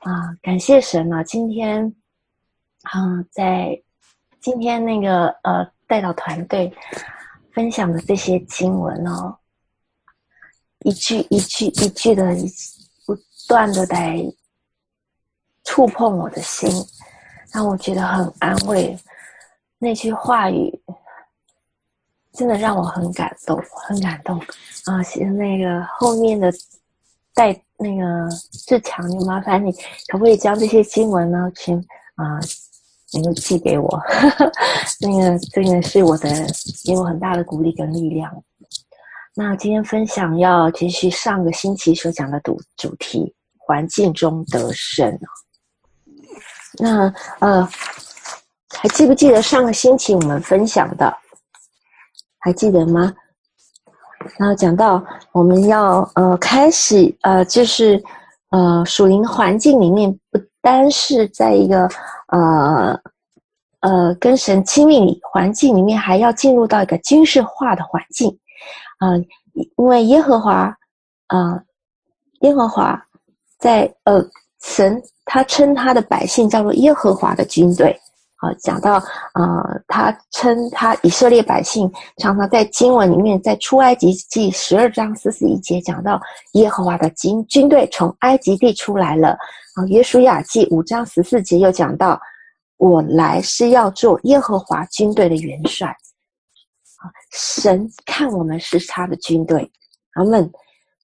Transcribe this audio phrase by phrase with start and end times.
[0.00, 1.22] 啊、感谢神啊！
[1.22, 1.94] 今天，
[2.82, 3.82] 啊、在
[4.40, 6.72] 今天那个呃代祷团队
[7.52, 9.36] 分享的这些经文哦，
[10.80, 12.34] 一句一句一句的
[13.06, 13.16] 不
[13.48, 14.22] 断的在
[15.64, 16.70] 触碰我的心，
[17.52, 18.98] 让我觉得很安慰。
[19.78, 20.82] 那句话语
[22.32, 24.38] 真的让我很感动，很感动
[24.84, 25.02] 啊！
[25.02, 26.52] 其实那个后面的
[27.34, 27.58] 带。
[27.80, 28.28] 那个
[28.66, 29.72] 志强，你麻烦你
[30.08, 31.76] 可不可以将这些经文呢，请
[32.14, 32.38] 啊，
[33.14, 33.88] 能够寄给我？
[35.00, 36.28] 那个这个是我的，
[36.84, 38.30] 给我很大的鼓励跟力量。
[39.34, 45.18] 那今天分享要继续上个星期所讲的主主题：环境中得胜。
[46.74, 47.66] 那呃，
[48.70, 51.16] 还记不记得上个星期我们分享的？
[52.40, 53.14] 还记得吗？
[54.38, 55.02] 然后讲到
[55.32, 58.02] 我们要呃开始呃就是
[58.50, 61.88] 呃属灵环境里面，不单是在一个
[62.28, 62.98] 呃
[63.80, 68.28] 呃跟神亲密里环境里面，还要进入到一个军事化的环境
[68.98, 69.18] 啊、呃，
[69.76, 70.76] 因为耶和华
[71.26, 71.62] 啊、呃、
[72.40, 73.00] 耶和华
[73.58, 74.24] 在呃
[74.62, 77.98] 神他称他的百姓叫做耶和华的军队。
[78.40, 78.94] 啊，讲到
[79.34, 86.18] 啊、他称他以色列百姓常常在经文里面，在出埃及记十二章四十一节讲到
[86.54, 89.36] 耶和华的军军队从埃及地出来了。
[89.74, 92.18] 啊，约书亚记五章十四节又讲到，
[92.78, 95.88] 我来是要做耶和华军队的元帅。
[95.88, 99.70] 啊，神看我们是他的军队，
[100.14, 100.50] 阿门。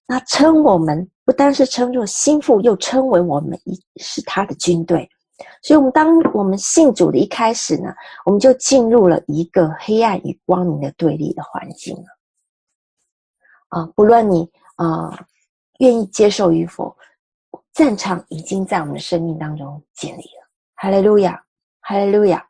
[0.07, 5.07] 那称我们不单是称作心腹，又称为我们一是他的军队。
[5.61, 7.93] 所以，我们当我们信主的一开始呢，
[8.25, 12.05] 我们就进入了一个黑暗与光明的对立的环境了。
[13.69, 15.27] 啊，不论你啊
[15.79, 16.95] 愿意接受与否，
[17.73, 20.47] 战场已经在我们的生命当中建立了。
[20.75, 21.43] 哈利路亚，
[21.81, 22.43] 哈利路亚，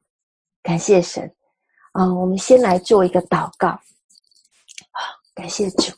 [0.63, 1.29] 感谢神。
[1.91, 3.67] 啊，我们先来做一个祷告。
[3.67, 3.81] 啊，
[5.33, 5.91] 感谢主，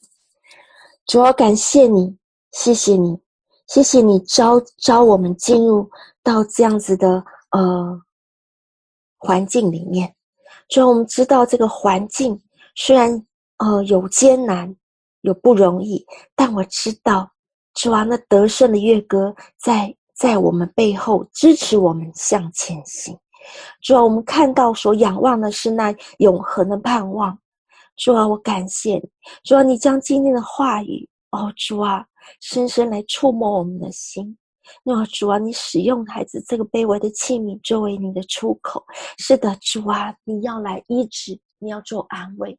[1.06, 2.18] 主要感谢你，
[2.52, 3.20] 谢谢你，
[3.68, 5.90] 谢谢你召召我们进入。
[6.30, 8.00] 到这样子的呃
[9.18, 10.14] 环境里面，
[10.70, 12.40] 所以我们知道这个环境
[12.76, 13.10] 虽然
[13.58, 14.74] 呃有艰难
[15.22, 17.30] 有不容易，但我知道
[17.74, 23.18] 主啊，那得胜的乐歌在在我们背后支持我们向前行。
[23.82, 27.38] 主啊，我们看到所仰望的是那永恒的盼望。
[27.98, 29.10] 主啊，我感谢你。
[29.44, 32.06] 主啊，你将今天的话语哦，主啊，
[32.40, 34.38] 深深来触摸我们的心。
[34.84, 38.84] 那主啊，你使用孩子这个卑微的器皿作为你的出口。
[39.18, 42.58] 是的，主啊，你要来医治，你要做安慰。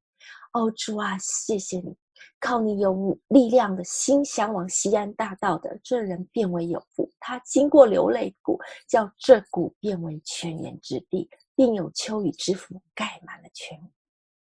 [0.53, 1.95] 哦，主啊，谢谢你，
[2.41, 7.09] 靠你有力量的心向往西安大道的这人变为有福。
[7.21, 13.79] 他经过流泪谷，叫这谷变为泉源之地，并有秋雨之福盖满了全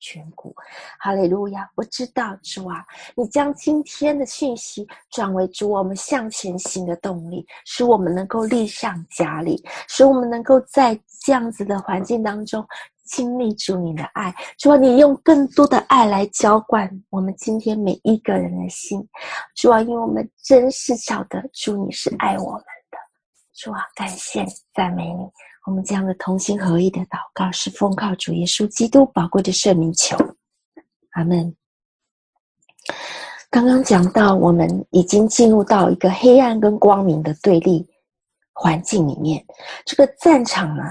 [0.00, 0.54] 全谷，
[0.98, 1.70] 哈利路亚！
[1.76, 2.84] 我知道主啊，
[3.14, 12.66] 你将今天的讯息转为主我们向前行的动力，使我们能够立上加力，使我们能够在这样子的环境当中
[13.04, 14.34] 经历主你的爱。
[14.58, 19.06] 主啊，你用更多的爱来浇灌我们今天每一个人的心。
[19.54, 22.98] 主啊，因为我们真是晓得主你是爱我们的。
[23.54, 25.28] 主啊，感谢你赞美你。
[25.66, 30.16] 我们这样的同心合意的祷告，是奉靠主耶稣基督宝贵的圣名求，
[31.10, 31.54] 阿门。
[33.50, 37.86] 刚刚讲到，我们已经进入到一个黑暗跟光明的对立
[38.52, 39.44] 环境里面。
[39.84, 40.84] 这个战场呢，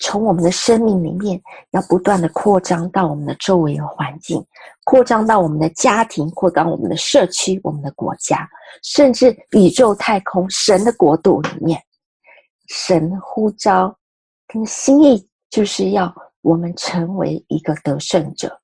[0.00, 1.40] 从我们的生命里面
[1.70, 4.44] 要不断的扩张到我们的周围的环境，
[4.84, 8.48] 扩张到我们的家庭，扩张我们的社区、我们的国家，
[8.82, 11.80] 甚至宇宙太空神的国度里面。
[12.68, 13.96] 神呼召
[14.46, 18.60] 跟心意，就是要我们成为一个得胜者，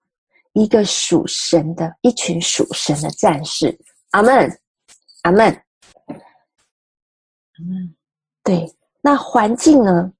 [0.53, 3.79] 一个属神的一群属神的战士。
[4.11, 4.61] 阿门，
[5.23, 5.47] 阿门，
[6.07, 7.95] 阿门。
[8.43, 10.13] 对，那环境呢？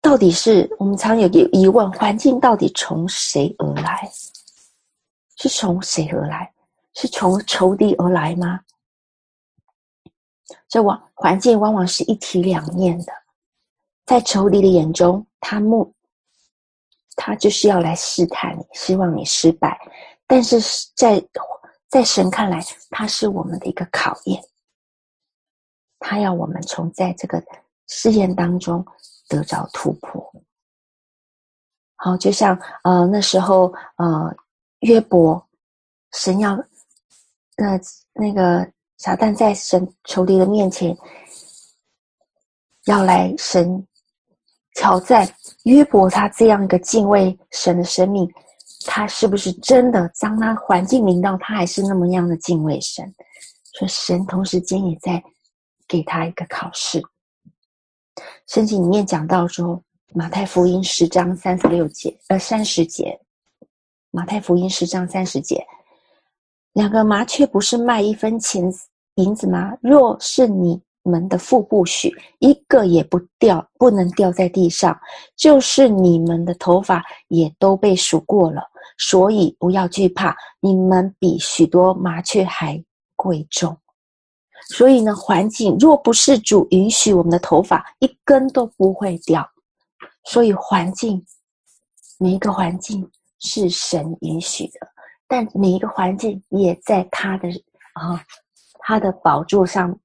[0.00, 4.10] 到底是我们常有个疑问：环境到底从谁而来？
[5.36, 6.52] 是从谁而来？
[6.94, 8.60] 是从仇敌而来吗？
[10.74, 13.12] 这往环境往往是一体两面的，
[14.06, 15.94] 在仇敌的眼中，他目
[17.14, 19.70] 他就是要来试探你，希望你失败；
[20.26, 20.56] 但是
[20.96, 21.24] 在
[21.86, 22.60] 在神看来，
[22.90, 24.42] 他是我们的一个考验，
[26.00, 27.40] 他要我们从在这个
[27.86, 28.84] 试验当中
[29.28, 30.28] 得着突破。
[31.94, 34.34] 好，就像呃那时候呃
[34.80, 35.40] 约伯，
[36.14, 36.56] 神要
[37.56, 37.78] 那
[38.12, 38.68] 那个。
[38.98, 40.96] 撒旦在神仇敌的面前
[42.86, 43.86] 要来神
[44.74, 45.28] 挑战
[45.64, 48.28] 约伯他这样一个敬畏神的生命，
[48.86, 53.12] 他是不是真的当他环境临到，他还是那么样的敬畏神？
[53.78, 55.22] 说神同时间也在
[55.88, 57.02] 给他一个考试。
[58.46, 59.82] 圣经里面讲到说，
[60.12, 63.18] 马太福音十章三十六节，呃，三十节，
[64.10, 65.66] 马太福音十章三十节，
[66.74, 68.62] 两个麻雀不是卖一分钱
[69.14, 69.72] 银子吗？
[69.80, 74.98] 若是你们的父不许，一个也不掉，不能掉在地上，
[75.36, 78.62] 就是你们的头发也都被数过了。
[78.98, 82.82] 所以不要惧怕，你们比许多麻雀还
[83.14, 83.76] 贵重。
[84.70, 89.48] 所以呢，环境若不是主允许，我们的头发一根都不会掉。
[90.24, 91.24] 所以环境，
[92.18, 94.80] 每一个环境是神允许的，
[95.26, 97.48] 但每一个环境也在他的
[97.94, 98.22] 啊，
[98.80, 99.98] 他的宝座上，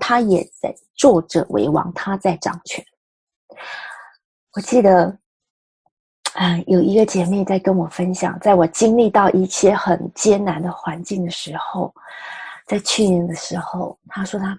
[0.00, 2.84] 他也在坐着为王，他在掌权。
[4.54, 5.16] 我记得，
[6.34, 11.92] 啊、有一个姐妹在跟我分享，在我经历到一切很艰难的环境的时候。
[12.66, 14.56] 在去年的时候，她说她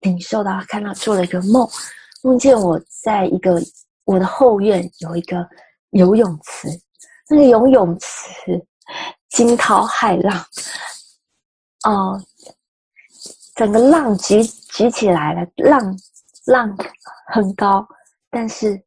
[0.00, 1.68] 领受到，看到做了一个梦，
[2.22, 3.60] 梦见我在一个
[4.04, 5.46] 我的后院有一个
[5.90, 6.68] 游泳池，
[7.28, 8.66] 那个游泳池
[9.32, 10.46] 惊涛骇浪，
[11.84, 12.20] 哦、
[13.54, 15.98] 整个浪举举起来了，浪
[16.46, 16.76] 浪
[17.32, 17.86] 很高，
[18.30, 18.78] 但是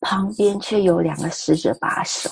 [0.00, 2.30] 旁边却有两个使者把守，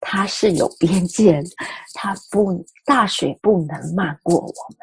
[0.00, 1.48] 他是有边界的，
[1.94, 4.78] 他不大水不能漫过我们。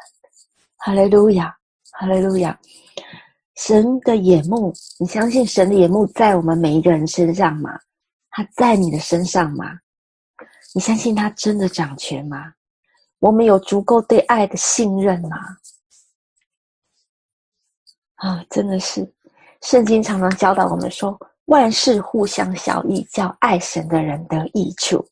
[0.76, 1.56] 哈利路亚，
[1.92, 2.58] 哈利路亚！
[3.56, 7.70] 神的眼目，你相信神的眼目在我们每一个人身上吗？
[8.30, 9.78] 他在你的身上吗？
[10.74, 12.54] 你相信他真的掌权吗？
[13.18, 15.36] 我们有足够对爱的信任吗？
[18.14, 19.12] 啊，真的是，
[19.60, 25.06] 圣经常常教导我们说，万事互相效益，叫爱神的人得益处。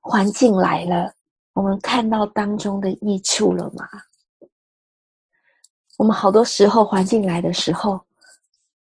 [0.00, 1.12] 环境来了，
[1.54, 3.88] 我们看到当中的益处了吗？
[5.96, 8.04] 我们好多时候环境来的时候，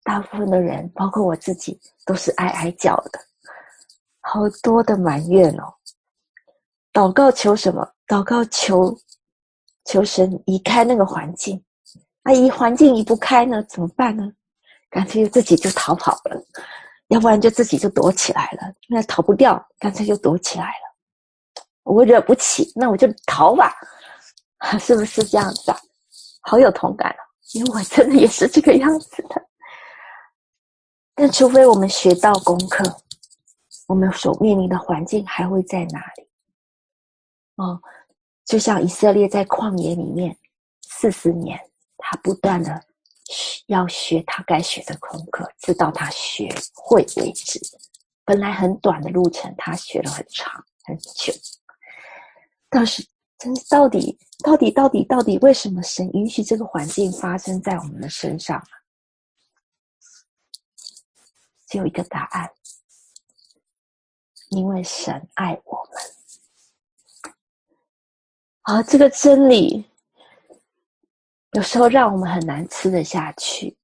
[0.04, 3.20] 大部分的人，包括我自己，都是哀哀叫的，
[4.32, 5.74] 好多的埋怨哦。
[6.94, 7.88] 祷告求什么？
[8.08, 8.96] 祷告求
[9.86, 11.64] 求神移开那个环境。
[12.24, 14.32] 那，移环境移不开呢，怎么办呢？
[14.92, 16.44] 干脆自己就逃跑了，
[17.08, 18.74] 要不然就自己就躲起来了。
[18.88, 20.96] 那逃不掉，干脆就躲起来了。
[21.84, 23.74] 我惹不起，那我就逃吧，
[24.80, 25.80] 是不是这样子啊？
[26.42, 27.22] 好有同感啊，
[27.54, 29.44] 因为我真的也是这个样子的。
[31.16, 32.84] 但除非我们学到功课，
[33.90, 36.30] 我们所面临的环境还会在哪里？
[37.56, 37.82] 哦，
[38.46, 40.38] 就像以色列在旷野里面
[40.84, 41.60] 四十年，
[41.98, 42.82] 他不断的
[43.66, 47.60] 要学他该学的功课，直到他学会为止。
[48.24, 51.34] 本来很短的路程，他学了很长很久。
[52.70, 53.06] 但是。
[53.42, 58.62] 真到底到底到底到底为什么神允许这个环境发生在我们的身上？
[61.70, 62.52] 只有一个答案，
[64.50, 67.34] 因为神爱我们。
[68.64, 69.90] 而这个真理
[71.54, 73.76] 有时候让我们很难吃得下去。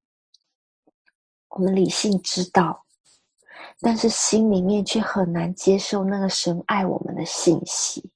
[1.47, 2.85] 我们理性知道，
[3.79, 8.11] 但是心里面却很难接受那个神爱我们的信息。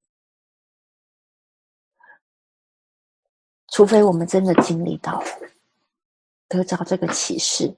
[3.71, 5.23] 除非我们真的经历到
[6.47, 7.73] 得着这个启示，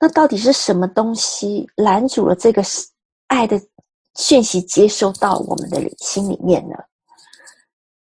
[0.00, 2.62] 那到底是什么东西拦阻了这个
[3.28, 3.60] 爱的
[4.16, 6.76] 讯息接收到我们的心里面呢？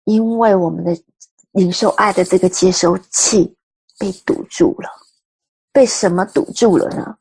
[0.05, 0.97] 因为我们的
[1.53, 3.55] 领受爱的这个接收器
[3.99, 4.89] 被堵住了，
[5.73, 7.17] 被什么堵住了呢？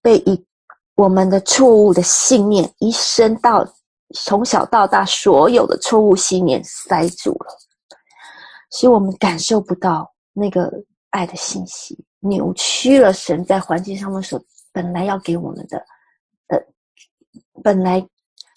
[0.00, 0.46] 被一
[0.94, 3.66] 我们的错误的信念一生到。
[4.12, 7.56] 从小到大，所有的错误信念塞住了，
[8.68, 10.68] 所以我们感受不到那个
[11.10, 15.84] 爱的信息，扭曲了神在环境上面所本来要给我们的，
[16.46, 16.58] 呃，
[17.62, 18.06] 本来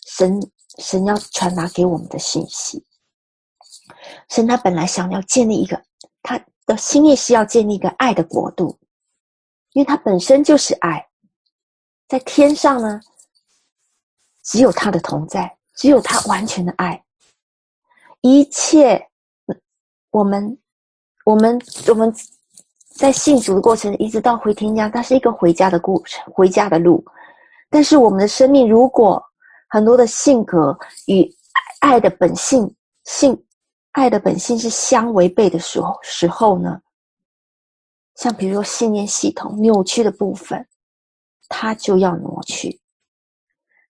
[0.05, 0.39] 神
[0.77, 2.85] 神要传达给我们的信息。
[4.29, 5.83] 神他本来想要建立一个，
[6.21, 8.79] 他的心意是要建立一个爱的国度，
[9.71, 11.09] 因为他本身就是爱，
[12.07, 13.01] 在天上呢。
[14.45, 17.01] 只有他的同在，只有他完全的爱，
[18.19, 19.09] 一切，
[20.11, 20.59] 我们，
[21.23, 22.13] 我们，我们
[22.95, 27.03] 在信主的过程，一直到回天家，它是一个回家的过程，回家的路。
[27.69, 29.21] 但是我们的生命，如果
[29.69, 31.27] 很多的性格与
[31.79, 32.71] 爱的本性，
[33.05, 33.45] 性
[33.93, 36.79] 爱的本性是相违背的时候，时候呢，
[38.15, 40.65] 像比如说信念系统扭曲的部分，
[41.49, 42.79] 它就要挪去；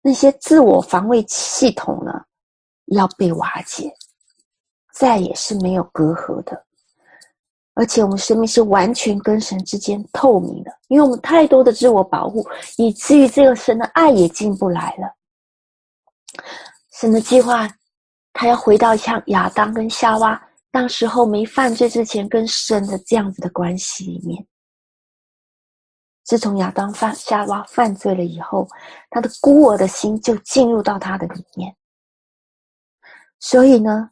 [0.01, 2.25] 那些自我防卫系统呢，
[2.87, 3.93] 要被瓦解，
[4.95, 6.65] 再也是没有隔阂的。
[7.75, 15.17] 而且我们生命是完全跟神之间透明的，因为我们太多的自我保护，以至于这个神的爱也进不来了。
[17.01, 17.69] 神的计划，
[18.33, 24.47] 他要回到像亚当跟夏娃当时候没犯罪之前跟神的这样子的关系里面。
[26.25, 28.69] 自从亚当犯夏娃犯罪了以后，
[29.11, 31.75] 他的孤儿的心就进入到他的里面。
[33.41, 34.09] 所以呢，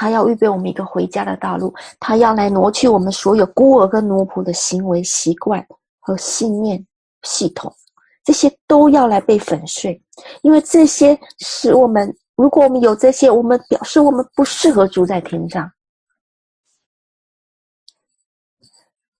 [0.00, 5.66] 他要预备我们一个回家的道路，他要来挪去我们所有孤儿跟奴仆的行为习惯
[5.98, 6.86] 和信念
[7.24, 7.74] 系统，
[8.22, 10.00] 这些都要来被粉碎，
[10.42, 15.68] 因为这些使我们，如果我们有这些，我们表示我们不适合住在天上。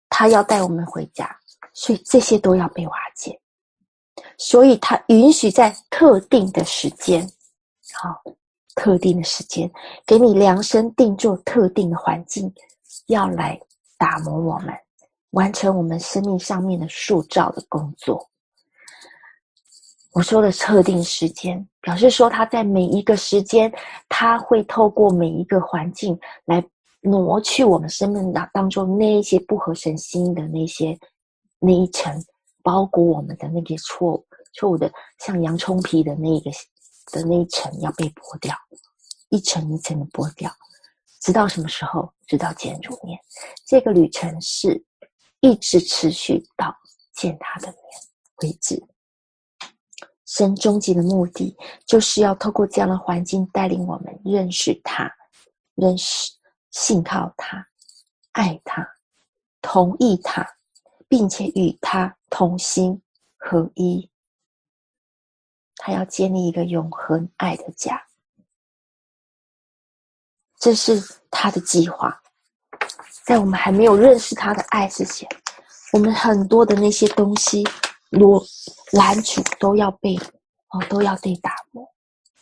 [0.08, 1.28] 他要带我们回家，
[1.75, 3.37] 所以这些都要被瓦解，
[4.37, 7.28] 所以他允许在特定的时间，
[7.94, 8.23] 好。
[8.78, 9.68] 特定的时间，
[10.06, 12.50] 给你量身定做特定的环境，
[13.08, 13.61] 要来
[13.99, 14.73] 打磨我们，
[15.30, 18.25] 完成我们生命上面的塑造的工作。
[20.12, 23.73] 我说的特定时间，表示说他在每一个时间，
[24.08, 26.64] 他会透过每一个环境来
[27.00, 30.97] 挪去我们生命当当中那一些不合神心的那些
[31.58, 32.12] 那一层
[32.62, 36.50] 包裹我们的那些错误错误的像洋葱皮的那一个。
[37.12, 38.54] 的那一层要被剥掉，
[39.28, 40.50] 一层一层的剥掉，
[41.20, 42.12] 直到什么时候？
[42.26, 43.18] 直到见主面。
[43.66, 44.84] 这个旅程是
[45.40, 46.76] 一直持续到
[47.14, 47.78] 见他的面
[48.42, 48.86] 为止。
[50.26, 55.10] 神终极的目的，就是要透过这样的环境带领我们认识他，
[55.74, 56.30] 认识、
[56.70, 57.66] 信靠他，
[58.32, 58.86] 爱他，
[59.62, 60.46] 同意他，
[61.08, 63.00] 并且与他同心
[63.38, 64.10] 合一。
[65.78, 68.06] 他要建立一个永恒爱的家，
[70.58, 72.20] 这是他的计划。
[73.25, 75.28] 在我们还没有认识他的爱之前，
[75.92, 77.66] 我们很多的那些东西，
[78.11, 78.44] 罗
[78.92, 80.16] 拦阻都要被
[80.70, 81.87] 哦，都要被打磨。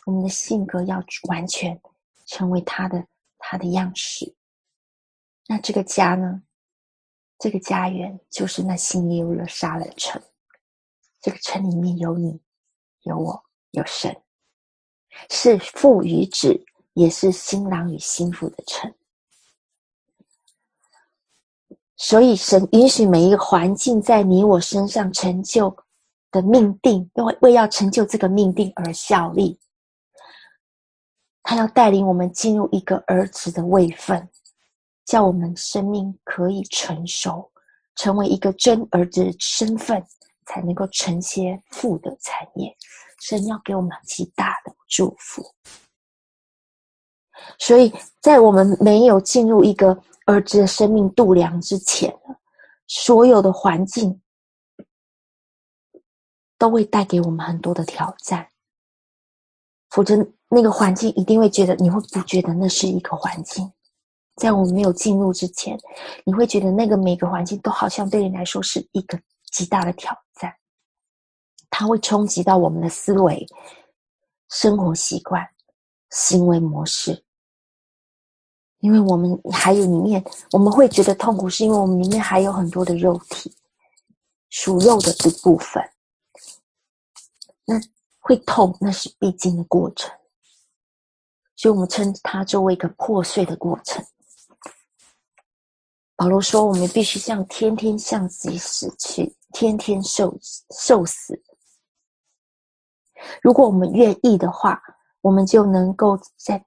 [0.05, 1.81] 我们的性格要完全
[2.27, 3.05] 成为他的
[3.39, 4.35] 他的样式。
[5.47, 6.43] 那这个家呢？
[7.39, 10.23] 这个家园就是那新耶路撒冷城。
[11.21, 12.41] 这个城里面有你。
[13.07, 14.15] 有我，有神，
[15.31, 16.61] 是父与子，
[16.95, 18.93] 也是新郎与新妇的城。
[21.97, 25.75] 所以，神允许每一个环境在你我身上成就
[26.31, 29.59] 的命定，因为为要成就这个命定而效力。
[31.43, 34.29] 他要带领我们进入一个儿子的位分，
[35.05, 37.51] 叫我们生命可以成熟，
[37.95, 40.05] 成为一个真儿子的身份。
[40.47, 42.75] 才能够承接富的产业，
[43.21, 45.45] 神要给我们极大的祝福。
[47.59, 52.17] 所以在我们没有进入一个儿子的生命度量之前，
[52.87, 54.21] 所有的环境
[56.57, 58.49] 都会带给我们很多的挑战。
[59.91, 60.17] 否则，
[60.49, 63.71] 那个环境一定会觉得，你会不觉得那是一个环境？
[64.37, 65.79] 在我们没有进入之前，
[66.25, 69.19] 你会觉得那个每个环境都好像对你来说是一个
[69.57, 70.55] 极大的挑战。
[71.71, 73.47] 它会冲击到我们的思维、
[74.51, 75.43] 生活习惯、
[76.11, 77.25] 行为模式，
[78.81, 80.23] 因为我们还有里面，
[80.53, 83.51] 我们会觉得痛苦，是因为我们里面还有很多的肉体，
[84.51, 85.83] 属肉的一部分。
[87.65, 87.81] 那
[88.19, 90.15] 会痛，那是必经的过程，
[91.57, 94.05] 所以我们称它作为一个破碎的过程。
[96.17, 100.35] 保罗说：“我们必须像天天向自己死去，天天受
[100.71, 101.41] 受死。”
[103.43, 104.81] 如果我们愿意的话，
[105.21, 106.65] 我们就能够在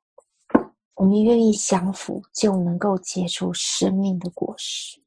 [0.94, 5.02] 我们愿意降服，就能够结出生命的果实，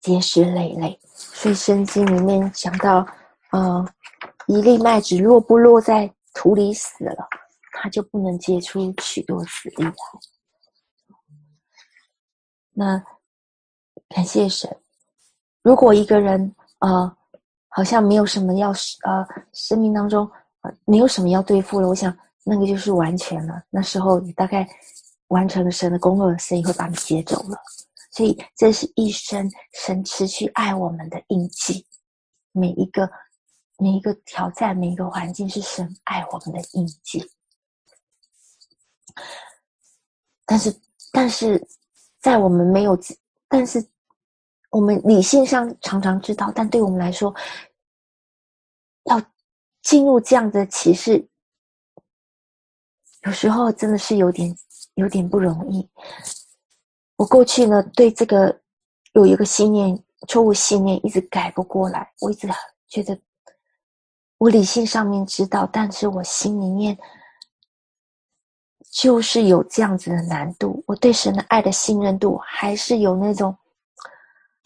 [0.00, 0.98] 结实累累。
[1.04, 3.06] 所以圣经里面讲到，
[3.52, 3.86] 呃，
[4.48, 7.26] 一粒麦子若不落在土里死了，
[7.72, 9.94] 它就不能结出许多子粒来。
[12.74, 13.02] 那
[14.10, 14.76] 感谢神，
[15.62, 17.16] 如果一个人，呃。
[17.76, 18.68] 好像没有什么要
[19.02, 21.88] 呃，生命当中呃没有什么要对付了。
[21.88, 23.60] 我想那个就是完全了。
[23.68, 24.64] 那时候你大概
[25.26, 27.58] 完成了神的工作，神也会把你接走了。
[28.12, 31.84] 所以这是一生神持续爱我们的印记。
[32.52, 33.10] 每一个
[33.76, 37.28] 每一个挑战，每一个环境，是神爱我们的印记。
[40.46, 41.60] 但是但是
[42.24, 42.98] 在我们没有，
[43.48, 43.86] 但是
[44.70, 47.34] 我们理性上常常知道，但对我们来说，
[49.04, 49.20] 要
[49.82, 51.28] 进入这样的启示，
[53.26, 54.56] 有时候真的是有点
[54.94, 55.86] 有点不容易。
[57.16, 58.58] 我过去呢，对这个
[59.12, 62.48] 有一个信念，错误信念一直改不过来，我一直
[62.88, 63.20] 觉得。
[64.38, 66.98] 我理性上面知道，但是我心里面
[68.94, 70.82] 就是有这样子的难度。
[70.86, 73.54] 我对神的爱的信任度还是有那种，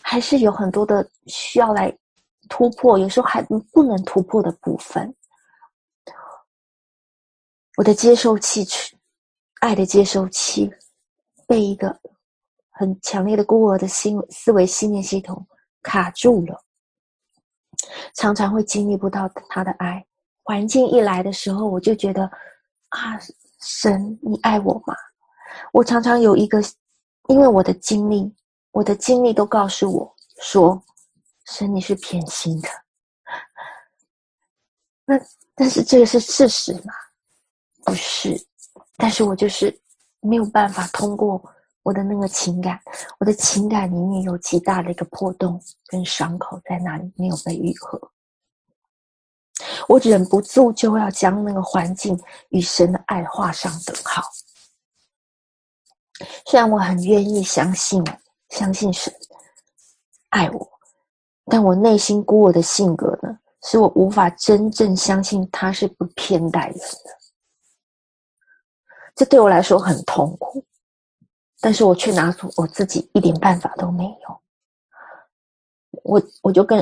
[0.02, 1.90] 还是有很多的需要来
[2.46, 3.40] 突破，有时候还
[3.72, 5.12] 不能突破的部分。
[7.78, 8.66] 我的接收器，
[9.60, 10.70] 爱的接收器，
[11.46, 11.98] 被一个
[12.68, 15.46] 很强烈的孤儿的心思维信念系统
[15.80, 16.62] 卡住了。
[18.14, 20.04] 常常会经历不到他的爱，
[20.42, 22.24] 环境一来的时候，我就觉得
[22.90, 23.18] 啊，
[23.60, 24.94] 神，你爱我吗？
[25.72, 26.62] 我常常有一个，
[27.28, 28.34] 因为我的经历，
[28.72, 30.82] 我的经历都告诉我说，
[31.46, 32.68] 神，你是偏心的。
[35.04, 35.18] 那
[35.54, 36.92] 但是这个是事实吗？
[37.84, 38.38] 不是，
[38.96, 39.80] 但是我就是
[40.20, 41.42] 没有办法通过。
[41.84, 42.78] 我的那个情感，
[43.18, 47.98] 我的情感里面有极大的一个破洞跟伤口在那里没有被愈合，
[49.88, 52.18] 我忍不住就要将那个环境
[52.50, 54.22] 与神的爱画上等号。
[56.46, 58.04] 虽然我很愿意相信，
[58.50, 59.12] 相信神
[60.30, 60.70] 爱我，
[61.46, 67.18] 但我内心孤儿的性格呢，使我无法真正相信他是不偏待人的。
[69.14, 70.64] 这对我来说很痛苦。
[71.60, 74.40] 但是我却拿出我自己一点办法都没有，
[76.04, 76.78] 我我就跟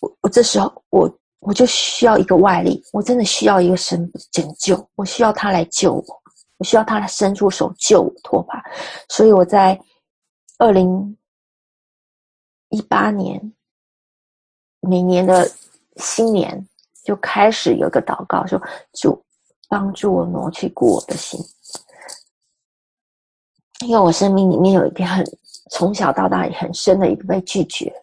[0.00, 6.22] 我我这时候我我就需要一个外力，我真的需要一个神拯救，我需要他来救我，
[6.58, 8.60] 我需要他来伸出手救我脱拔。
[9.08, 9.80] 所以我在
[10.58, 11.16] 二零
[12.70, 13.40] 一八年
[14.80, 15.48] 每年的
[15.98, 16.66] 新年
[17.04, 18.60] 就开始有个祷告，说
[18.94, 19.24] 主
[19.68, 21.38] 帮助我挪去孤儿的心。
[23.86, 25.24] 因为我生命里面有一个很
[25.70, 27.94] 从小到大很深的一个被拒绝，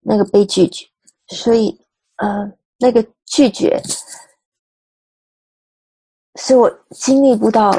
[0.00, 0.86] 那个被拒绝，
[1.26, 1.78] 所以
[2.16, 3.80] 呃，那个拒绝
[6.36, 7.72] 是我经历不到，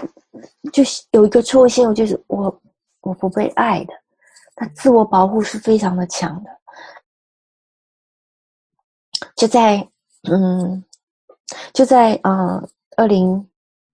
[0.72, 2.62] 就是有一个错误信，就是我
[3.02, 3.94] 我不被爱的，
[4.56, 6.50] 他自我保护是非常的强的，
[9.36, 9.88] 就在
[10.30, 10.84] 嗯，
[11.74, 13.50] 就在嗯二零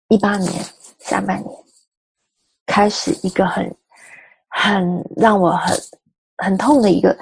[0.08, 0.51] 一八年
[0.99, 1.63] 下半年。
[2.65, 3.75] 开始一个很、
[4.47, 5.77] 很让我很、
[6.38, 7.15] 很痛的一个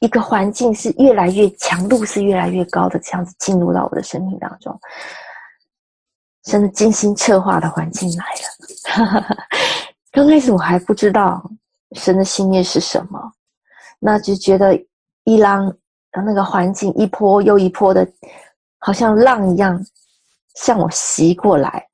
[0.00, 4.78] 一个环境，是越来越强度，是越来越高的，这样子进入到我的生命当中，
[6.44, 9.36] 真的精心策划的环境来了。
[10.12, 11.42] 刚开始我还不知道
[11.92, 13.32] 神的信念是什么，
[13.98, 14.74] 那就觉得
[15.24, 15.76] 一浪
[16.12, 18.06] 那个环境一波又一波的，
[18.78, 19.78] 好像浪一样
[20.54, 21.88] 向我袭过来，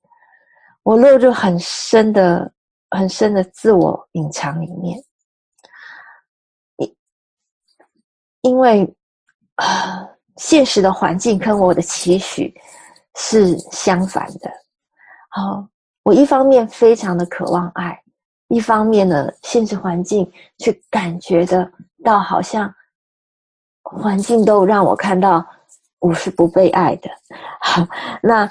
[0.82, 2.50] 我落入很深的。
[2.96, 4.96] 很深的自我隐藏里面，
[6.76, 6.96] 因
[8.44, 8.88] 因为
[9.56, 12.54] 啊，现实的环境跟我的期许
[13.16, 14.50] 是相反的。
[15.30, 15.66] 好，
[16.04, 18.00] 我一方面非常的渴望爱，
[18.48, 21.68] 一方面呢，现实环境却感觉得
[22.04, 22.72] 到好像
[23.82, 25.44] 环境都让我看到
[25.98, 27.10] 我是不被爱的。
[27.60, 27.84] 好，
[28.22, 28.48] 那。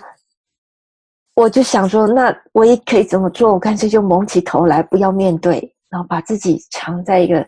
[1.35, 3.51] 我就想说，那我也可以怎么做？
[3.53, 7.43] 我干脆就蒙起头来，不要面对，然后把自己藏在一个，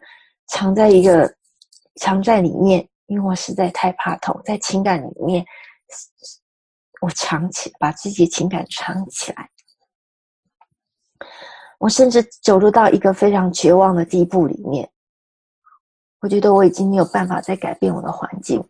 [0.47, 1.31] 藏在一个，
[1.95, 2.87] 藏在里面。
[3.07, 5.45] 因为我实在太怕痛，在情感里面，
[7.01, 9.49] 我藏起，把自己情感藏起来。
[11.77, 14.89] 我甚至走入到一个非常绝望的地步里面。
[16.21, 18.69] 我觉得我已经没有办法再改变我的环境了。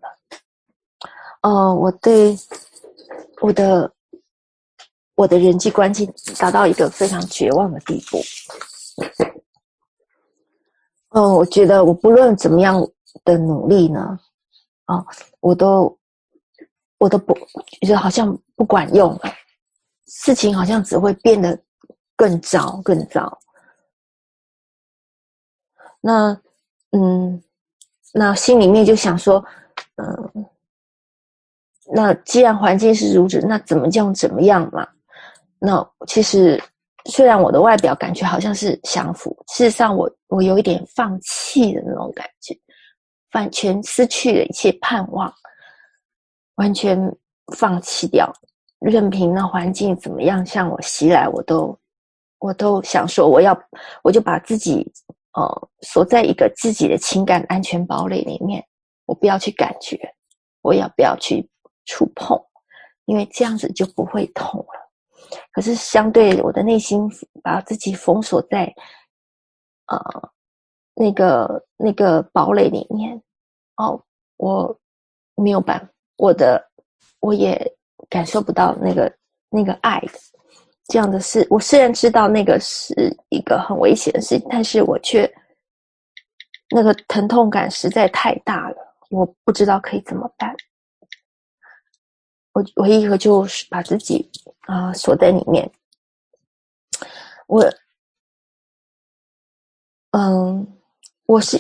[1.42, 2.38] 哦，我对
[3.42, 3.92] 我的。
[5.18, 6.06] 我的人际关系
[6.38, 8.20] 达到一个非常绝望的地步。
[11.12, 12.86] 嗯，我觉得我不论怎么样
[13.24, 14.20] 的努力呢，
[14.86, 15.06] 啊，
[15.40, 15.98] 我都
[16.98, 17.34] 我都不
[17.82, 19.22] 觉得好像不管用了，
[20.08, 21.58] 事情好像只会变得
[22.16, 23.40] 更糟更糟。
[26.02, 26.40] 那
[26.92, 27.42] 嗯，
[28.14, 29.44] 那心里面就想说，
[29.96, 30.46] 嗯，
[31.94, 34.88] 那既然环境是如此，那怎么叫怎么样嘛？
[35.58, 36.62] 那其实，
[37.06, 42.56] 虽然我的外表感觉好像是降服，事实上我我有一点放弃的那种感觉，
[43.36, 45.32] 完全失去了一切盼望，
[46.56, 46.98] 完全
[47.58, 48.32] 放弃掉，
[48.80, 51.78] 任凭那环境怎么样向我袭来，我都
[52.40, 53.54] 我都想说，我要，
[54.04, 54.90] 我就把自己
[55.34, 58.66] 呃锁在一个自己的情感安全堡垒里面，
[59.06, 60.00] 我不要去感觉，
[60.62, 61.46] 我要不要去
[61.86, 62.42] 触碰，
[63.04, 64.90] 因为这样子就不会痛了。
[65.52, 67.12] 可是相对我的内心，
[67.44, 68.74] 把自己封锁在
[69.88, 70.30] 呃
[70.94, 73.22] 那个那个堡垒里面，
[73.78, 74.02] 哦，
[74.38, 74.80] 我
[75.36, 76.64] 没有办法，我的
[77.20, 77.60] 我也
[78.10, 79.12] 感受不到那个
[79.50, 80.02] 那个爱。
[80.88, 82.94] 这样的事，我虽然知道那个是
[83.30, 85.28] 一个很危险的事，但是我却
[86.70, 88.78] 那个疼痛感实在太大了，
[89.10, 90.56] 我不知道可以怎么办。
[92.52, 94.30] 我我一个就是把自己
[94.68, 95.68] 啊、锁在里面。
[97.48, 97.64] 我
[100.12, 100.68] 嗯，
[101.26, 101.58] 我是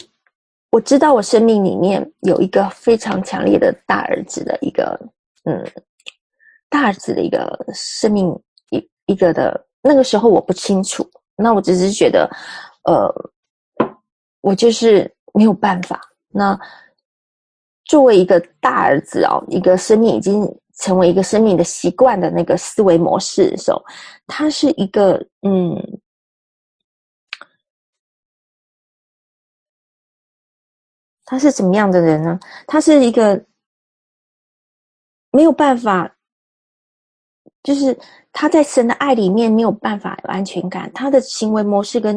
[0.76, 5.00] 我知道我生命里面有一个非常强烈的大儿子的一个
[5.46, 5.66] 嗯
[6.70, 8.38] 大儿子的一个生命。
[8.72, 12.30] 一一个的那个时候我不清楚，那我只是觉得，
[12.84, 13.10] 呃，
[14.42, 16.02] 我就是没有办法。
[16.28, 16.60] 那
[17.86, 20.44] 作为一个大儿子哦，一个生命已经
[20.80, 23.82] 成为一个生命的习惯的那个思维模式的时候，
[24.28, 25.82] 他是一个嗯，
[31.26, 32.40] 他是怎么样的人呢？
[32.68, 33.44] 他是一个
[35.32, 36.12] 没有办法。
[37.64, 37.98] 就是
[38.32, 42.16] 他在神的爱里面没有办法有安全感，他的行为模式跟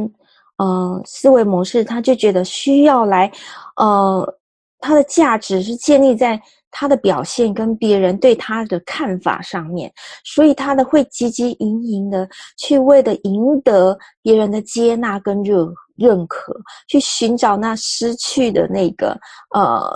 [0.59, 3.33] 呃思维模式，他就觉得需要来，
[3.77, 4.39] 呃，
[4.79, 6.39] 他的价值是建立在
[6.71, 9.91] 他的表现跟别人对他的看法上面，
[10.23, 15.67] 所以他的会汲汲营营的去为了赢得别人的接纳跟认
[15.99, 16.55] 认可，
[16.89, 19.19] 去寻找那失去的那个
[19.55, 19.91] 呃，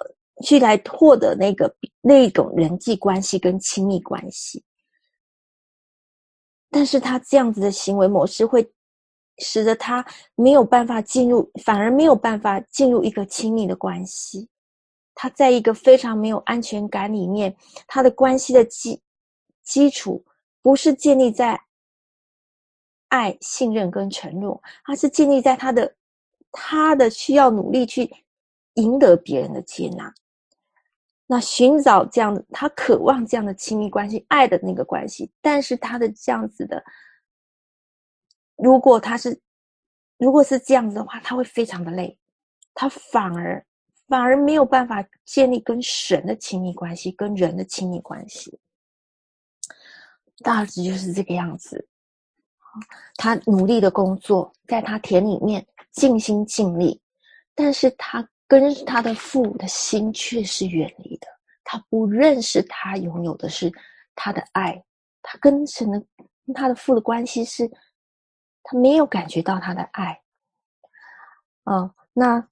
[0.44, 4.62] 去来获得那个那种人际关系跟亲密关系。
[6.70, 8.68] 但是他这样子的行为模式会
[9.38, 14.48] 使得他没有办法进入，反而没有办法进入一个亲密的关系。
[15.14, 17.54] 他在一个非常没有安全感里面，
[17.86, 19.00] 他的关系的基
[19.62, 20.24] 基础
[20.62, 21.60] 不是建立在
[23.12, 25.94] 爱、信任跟承诺，而是建立在他的
[26.50, 28.10] 他的需要努力去
[28.74, 30.12] 赢得别人的接纳。
[31.26, 36.82] 那寻找这样的，他渴望这样的亲密关系，爱的那个关系，但是他的这样子的，
[38.56, 39.38] 如果他是，
[40.16, 42.18] 如果是这样子的话，他会非常的累，
[42.72, 43.62] 他反而
[44.08, 48.58] 反而没有办法建立跟神的亲密关系，跟人的亲密关系。
[50.38, 51.86] 大致就是这个样子，
[53.16, 57.00] 他努力的工作，在他田里面尽心尽力，
[57.54, 58.26] 但是他。
[58.48, 61.26] 跟他的父的心却是远离的，
[61.64, 63.72] 他不认识他拥有的是
[64.14, 64.84] 他的爱，
[65.22, 65.98] 他跟神的
[66.44, 67.66] 跟他的父的关系是，
[68.62, 70.20] 他没有感觉到他的爱。
[71.64, 72.46] 嗯，那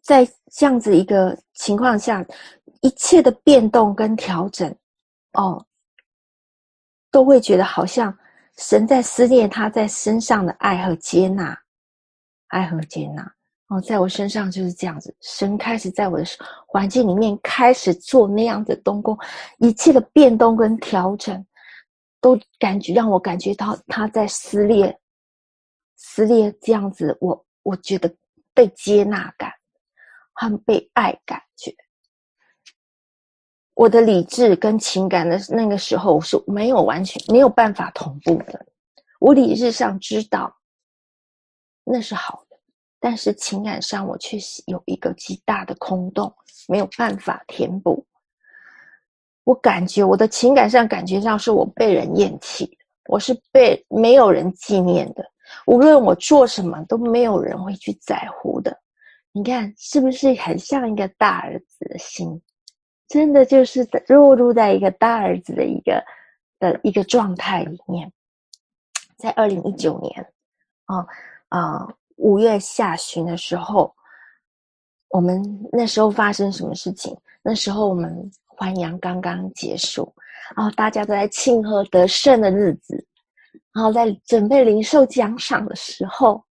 [0.00, 2.24] 在这样子一个情况下，
[2.80, 4.74] 一切的变动跟调整，
[5.34, 5.65] 哦，
[7.16, 8.14] 都会觉得好像
[8.58, 11.58] 神在思念他在身上的爱和接纳。
[12.48, 13.22] 爱和接纳
[13.68, 15.16] 哦，在我身上就是这样子。
[15.22, 16.24] 神开始在我的
[16.66, 19.18] 环境里面开始做那样的动工，
[19.60, 21.42] 一切的变动跟调整，
[22.20, 24.94] 都感觉让我感觉到他在撕裂，
[25.96, 27.16] 撕裂这样子。
[27.18, 28.14] 我我觉得
[28.52, 29.50] 被接纳感
[30.34, 31.74] 和被爱感觉，
[33.76, 38.64] 我的理智跟情感的那个时候是没有完全没有办法同步的。
[39.20, 40.50] 我理智上知道。
[41.84, 42.56] 那是好的，
[42.98, 46.34] 但是情感上我确实有一个极大的空洞，
[46.68, 48.02] 没有办法填补。
[49.44, 52.78] 我感觉我的情感上感觉上是我被人厌弃，
[53.10, 55.22] 我是被没有人纪念的，
[55.66, 58.74] 无论我做什么都没有人会去在乎的。
[59.32, 62.40] 你看是不是很像一个大儿子的心？
[63.08, 66.04] 真的就是落入在一个大儿子的一个
[66.58, 68.12] 的一个状态里面。
[69.16, 70.32] 在二零一九年
[70.84, 71.06] 啊。
[71.48, 73.94] 啊、呃，五月下旬的时候，
[75.10, 75.40] 我们
[75.70, 77.16] 那时候发生什么事情？
[77.40, 80.12] 那时候我们欢阳刚刚结束，
[80.56, 83.06] 然后大家都在庆贺得胜的日子，
[83.72, 86.44] 然后在准备零售奖赏的时候，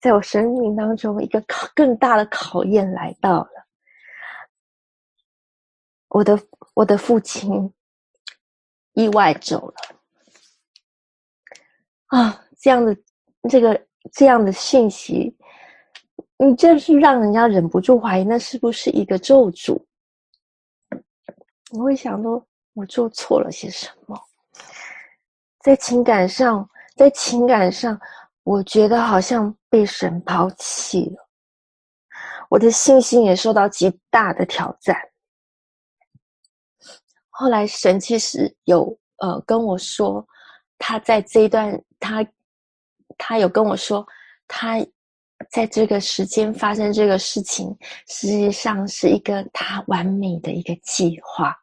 [0.00, 3.59] 在我生命当中一个考更大的考验来到了。
[6.10, 6.38] 我的
[6.74, 7.72] 我的父亲
[8.92, 9.74] 意外走了，
[12.06, 12.96] 啊，这样的
[13.48, 13.86] 这个。
[14.12, 15.36] 这样的信息，
[16.38, 19.78] 你真是让人家忍不住怀疑，那是不是一个咒诅？
[21.72, 22.42] 我会想说，
[22.72, 24.18] 我做错了些什么？
[25.60, 28.00] 在情感上，在情感上，
[28.42, 31.28] 我觉得好像被神抛弃了，
[32.48, 35.09] 我的信心也受到极大的挑战。
[37.40, 40.22] 后来神其实有呃跟我说，
[40.76, 42.26] 他在这一段，他
[43.16, 44.06] 他有跟我说，
[44.46, 44.76] 他
[45.50, 47.74] 在这个时间发生这个事情，
[48.08, 51.56] 实际上是一个他完美的一个计划。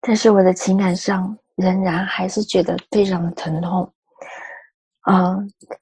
[0.00, 3.94] 但是我的情感上仍然还是觉得非常的疼痛。
[5.02, 5.36] 啊、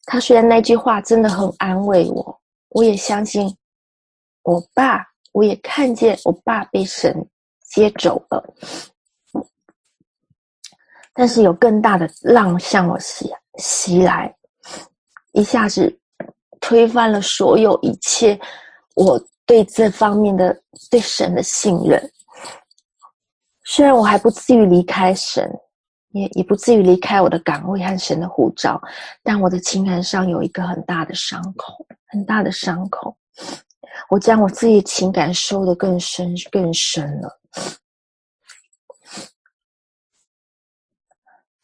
[0.04, 3.56] 他虽然那句话真的很安慰我，我也相信
[4.42, 7.26] 我爸，我也看见我爸被神
[7.70, 8.54] 接走了。
[11.12, 13.28] 但是有更大的浪向我袭
[13.58, 14.32] 袭来，
[15.32, 15.98] 一下子
[16.60, 18.38] 推翻了所有一切
[18.94, 20.56] 我对这方面的
[20.90, 22.00] 对神的信任。
[23.64, 25.50] 虽然我还不至于离开神，
[26.10, 28.80] 也也不至于离开我的岗位和神的护照，
[29.22, 33.16] 但我的情感上有一个很大的伤口，很大的伤口。
[34.08, 37.40] 我将我自己情感收得更深更深了。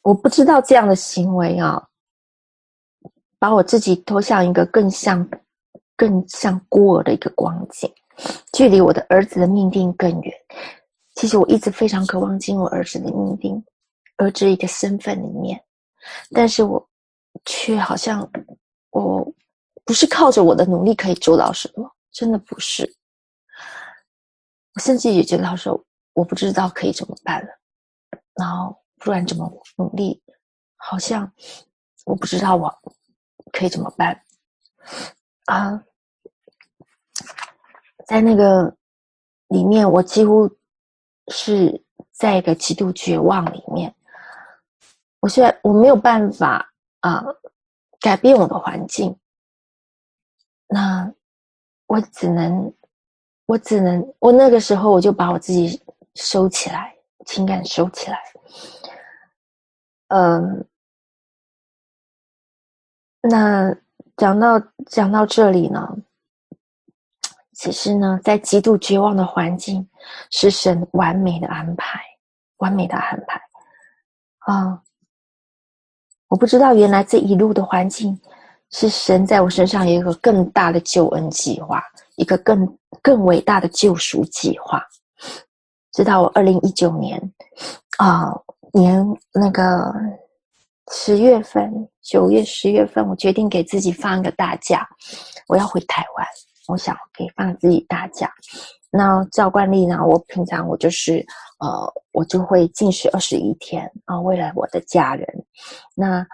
[0.03, 1.83] 我不知道这样的行为啊，
[3.39, 5.27] 把我自己拖向一个更像、
[5.97, 7.91] 更像孤儿的一个光景，
[8.53, 10.35] 距离我的儿子的命定更远。
[11.15, 13.65] 其实我一直非常渴望进入儿子的命定，
[14.17, 15.59] 儿子一个身份里面，
[16.33, 16.87] 但是我
[17.47, 18.31] 却好像
[18.91, 19.27] 我
[19.87, 22.95] 不是靠着我的努力可以做到什么，真的不是。
[24.75, 27.49] 我甚至也觉得他说我不知道可以怎么办了，
[28.35, 28.81] 然后。
[28.97, 30.23] 不然怎么努力？
[30.77, 31.31] 好像
[32.07, 32.75] 我不知道我
[33.53, 34.19] 可以怎么办
[35.45, 35.85] 啊！
[38.07, 38.75] 在那个
[39.49, 40.51] 里面，我几乎
[41.29, 43.95] 是在一个极度绝望里面。
[45.21, 47.23] 我虽然我没有办法啊
[48.01, 49.15] 改变我的环境，
[50.67, 51.13] 那
[51.89, 52.73] 我只能，
[53.47, 55.81] 我只能，我那个时候我就把我自己
[56.15, 56.95] 收起来，
[57.27, 58.19] 情感收起来。
[60.09, 60.67] 嗯，
[63.23, 63.75] 那
[64.17, 65.97] 讲到讲到这里呢，
[67.53, 69.87] 其实呢，在极度绝望的环境，
[70.31, 72.01] 是神完美的安排，
[72.59, 73.41] 完美的安排
[74.39, 74.83] 啊！
[76.29, 78.19] 我不知道原来这一路的环境，
[78.71, 81.83] 是神在我身上有一个更大的救恩计划，
[82.17, 84.83] 一个更更伟大的救赎计划。
[85.93, 87.21] 直到我二零一九年
[87.99, 88.33] 啊。
[88.77, 89.95] 年那个
[90.91, 94.85] 十月份、九月、十月份，我决定给自己放一个大假，
[95.47, 96.27] 我要回台湾。
[96.67, 98.29] 我想给放自己大假。
[98.91, 101.25] 那照惯例呢，我平常我就是
[101.61, 105.25] 呃，我就会禁食二十一天啊，为了我的家人。
[105.95, 106.27] 那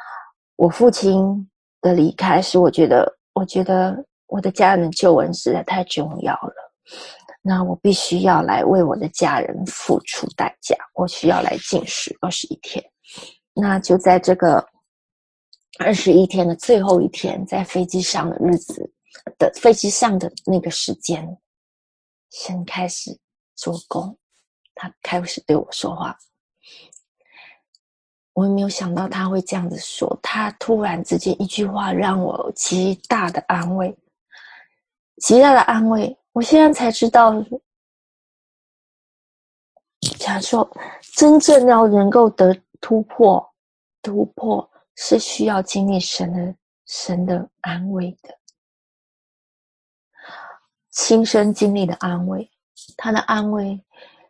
[0.57, 1.47] 我父亲
[1.83, 6.55] 的离开，是我觉得，我觉得我的家人的救恩实在太重要了。
[7.43, 12.85] 那我必须要来为我的家人付出代价，我需要来禁食二十一天。
[13.53, 14.65] 那就在这个
[15.79, 18.93] 二十一天的最后一天，在飞机上的日子
[19.39, 21.27] 的飞机上的那个时间，
[22.31, 23.19] 神开始
[23.57, 24.17] 做工，
[24.75, 26.17] 他开始对我说话。
[28.35, 33.97] 我也没有想到他会这样子说，他突然之间一句话让我极大的安慰，
[35.21, 36.17] 极大的安慰。
[36.33, 37.33] 我现在才知道，
[40.19, 40.69] 假如说
[41.15, 43.45] 真正要能够得突破，
[44.01, 46.55] 突破是需要经历神的
[46.87, 48.35] 神的安慰的，
[50.91, 52.49] 亲身经历的安慰，
[52.97, 53.79] 他的安慰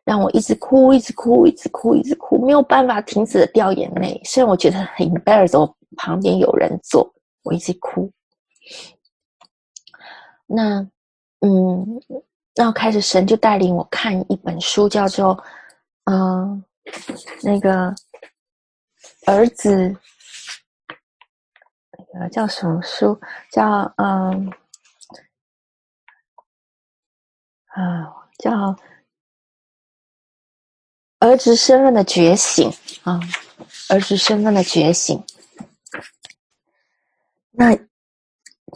[0.05, 4.21] 让我一直哭，一直哭，一直哭，一直哭，没有办法停止的掉眼泪。
[4.25, 8.11] 虽然我觉得很 embarrass，我旁边有人坐，我一直哭。
[10.55, 10.87] 那。
[11.43, 11.99] 嗯，
[12.55, 15.35] 然后开始神就带领我看一本书，叫做
[16.05, 16.63] 《嗯、
[17.43, 17.95] 那个
[19.27, 19.89] 儿子》，
[22.13, 23.19] 那个叫什么书？
[23.51, 24.53] 叫嗯
[27.69, 28.51] 啊、叫
[31.21, 32.71] 《儿子身份的觉醒》
[33.11, 33.19] 啊，
[33.95, 35.19] 《儿子身份的觉醒》。
[37.53, 37.75] 那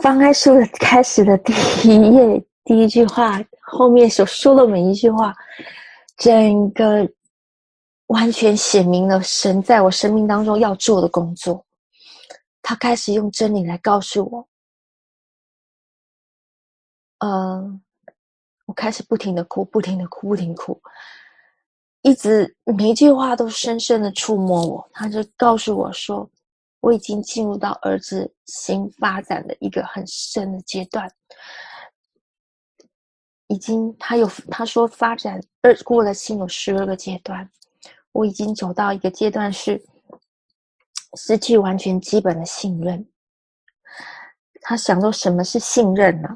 [0.02, 1.52] 翻开书的开始的第
[1.85, 2.44] 一页。
[2.64, 5.35] 第一句话后面所说的每一句话，
[6.16, 7.07] 整个
[8.07, 11.64] 完全写明了神在我生命当中要做的工作。
[12.62, 14.48] 他开始用真理来告诉我，
[17.18, 17.83] 嗯、
[18.64, 20.80] 我开始不停的哭，不停的哭，不停哭。
[22.00, 24.90] 一直每一句话都深深的触摸我。
[24.92, 26.26] 他就告诉我说，
[26.84, 31.10] 我已经进入到儿子新发展的一个很深的阶段，
[33.46, 37.50] 已经他有他说发展二过了心有十二个阶段，
[38.12, 39.82] 我已经走到一个阶段是
[41.16, 43.02] 失去完全基本的信任。
[44.60, 46.28] 他想说什么是信任呢？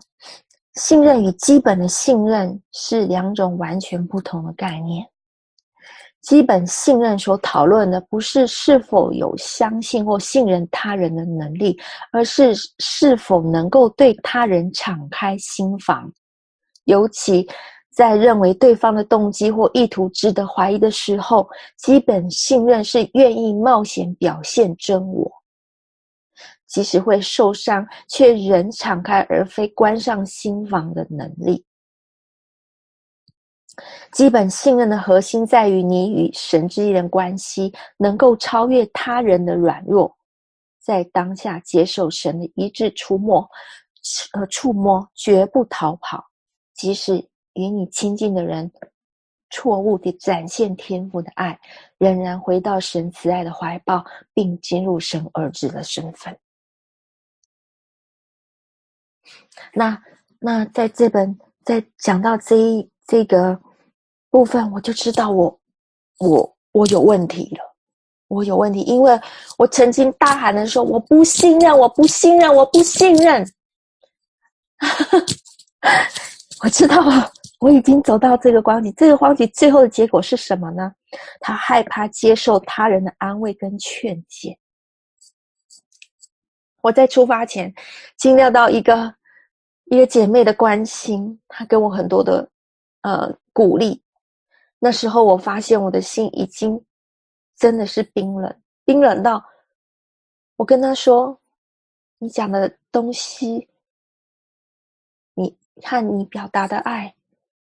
[0.76, 5.06] 信任与基本的信任是两种完全不同的概念。
[6.20, 11.78] 基本信任所讨论的不是是否有相信或信任他人的能力，
[12.12, 16.12] 而是是否能够对他人敞开心房。
[16.84, 17.48] 尤其
[17.94, 25.30] 在认为对方的动机或意图值得怀疑的时候，基本信任是愿意冒险表现真我，
[26.66, 31.64] 即使会受伤，却仍敞开而非关上心房的能力。
[34.12, 40.16] 基本信任的核心在于你与神之间的关系能够超越他人的软弱，
[40.80, 43.48] 在当下接受神的一致触摸，
[44.32, 46.24] 呃，触摸绝不逃跑，
[46.74, 47.16] 即使
[47.54, 48.70] 与你亲近的人
[49.50, 51.58] 错误地展现天赋的爱，
[51.98, 56.36] 仍然回到神慈爱的怀抱，并进入神儿子的身份。
[59.72, 60.02] 那
[60.40, 63.60] 那在这本在讲到这一这个。
[64.30, 65.60] 部分我就知道我
[66.18, 67.62] 我我有问题了，
[68.28, 69.18] 我有问题，因为
[69.56, 73.50] 我曾经大喊的说我不信任，我不信任，我不信任。
[76.62, 80.92] 我知道了，我已经走到这个光景，这个光景最后的结果是什么呢？
[81.40, 84.58] 他害怕接受他人的安慰跟劝解。
[86.80, 87.74] 我在出发前
[88.16, 89.14] 经料到一个
[89.86, 92.48] 一个姐妹的关心，她给我很多的
[93.02, 94.02] 呃鼓励。
[94.80, 96.84] 那时候我发现我的心已经
[97.56, 99.44] 真的是冰冷，冰冷到
[100.54, 101.40] 我跟他说
[102.18, 103.68] ：“你讲的东西，
[105.34, 107.14] 你看你表达的爱，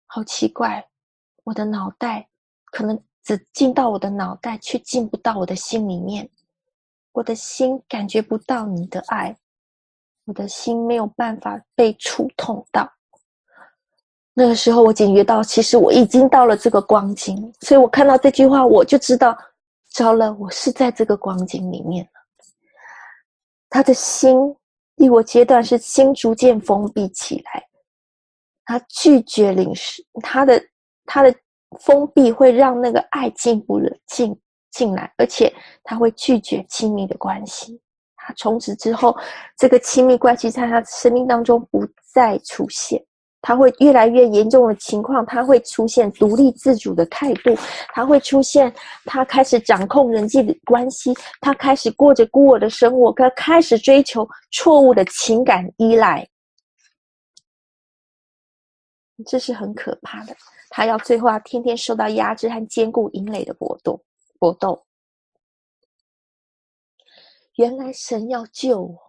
[0.06, 0.88] 好奇怪，
[1.44, 2.30] 我的脑袋
[2.66, 6.30] 可能只进到我的脑袋，却进不到我的心里面。
[7.12, 9.36] 我的心感觉不到你的爱，
[10.26, 12.88] 我的心没有办法被触痛到。”
[14.40, 19.38] 那个时候，我警觉到，其实我已经到了这个光景，所以我看到这句话，我就知道，
[19.92, 22.08] 糟了，我是在这个光景里面。
[23.70, 24.56] 他的心，
[24.96, 27.62] 第五阶段是心逐渐封闭起来，
[28.64, 30.64] 他拒绝领受，他的
[31.06, 31.36] 他的
[31.82, 34.34] 封闭会让那个爱进不了进
[34.72, 37.78] 进来，而且他会拒绝亲密的关系。
[38.16, 39.14] 他从此之后，
[39.58, 43.04] 这个亲密关系在他生命当中不再出现。
[43.42, 47.56] 他会越来越严重的情况，他会出现独立自主的态度，
[47.94, 48.74] 他会出现
[49.06, 56.28] 他开始掌控人际的关系，他开始过着孤儿的生活，他开始追求错误的情感依赖，
[59.26, 60.36] 这是很可怕的。
[60.70, 64.04] 他要最后要天天受到压制和坚固营垒的搏斗，
[64.38, 64.86] 搏斗。
[67.56, 69.00] 原来神要救我，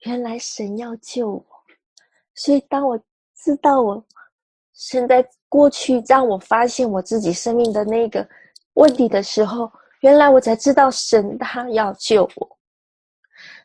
[0.00, 1.53] 原来神要救我。
[2.34, 2.98] 所以，当我
[3.36, 4.04] 知道我
[4.72, 8.28] 现在过去让我发现我自己生命的那个
[8.74, 9.70] 问题的时候，
[10.00, 12.58] 原来我才知道神他要救我。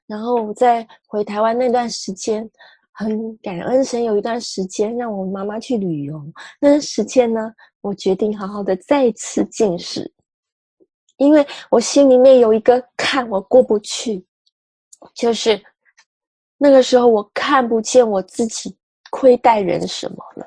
[0.06, 2.48] 然后我在回台湾那段时间，
[2.92, 6.24] 很感恩神有一段时间让我妈妈去旅游。
[6.60, 7.52] 那段时间呢，
[7.82, 10.14] 我决定好好的再次进食，
[11.18, 14.24] 因为我心里面有一个坎我过不去，
[15.16, 15.60] 就是。
[16.62, 18.76] 那个时候，我看不见我自己
[19.10, 20.46] 亏待人什么了。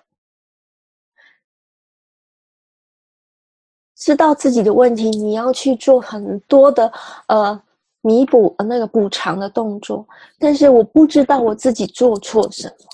[3.96, 6.92] 知道自己的问题，你要去做很多的
[7.28, 7.62] 呃
[8.02, 10.06] 弥补呃那个补偿的动作，
[10.38, 12.86] 但是我不知道我自己做错什么，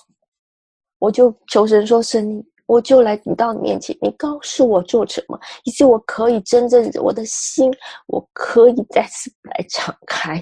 [1.01, 7.73] 我就求神说：“神，我就来你到你面前，你告诉我做什么，以及我可以真正我的心，
[8.07, 10.41] 我可以再次来敞开。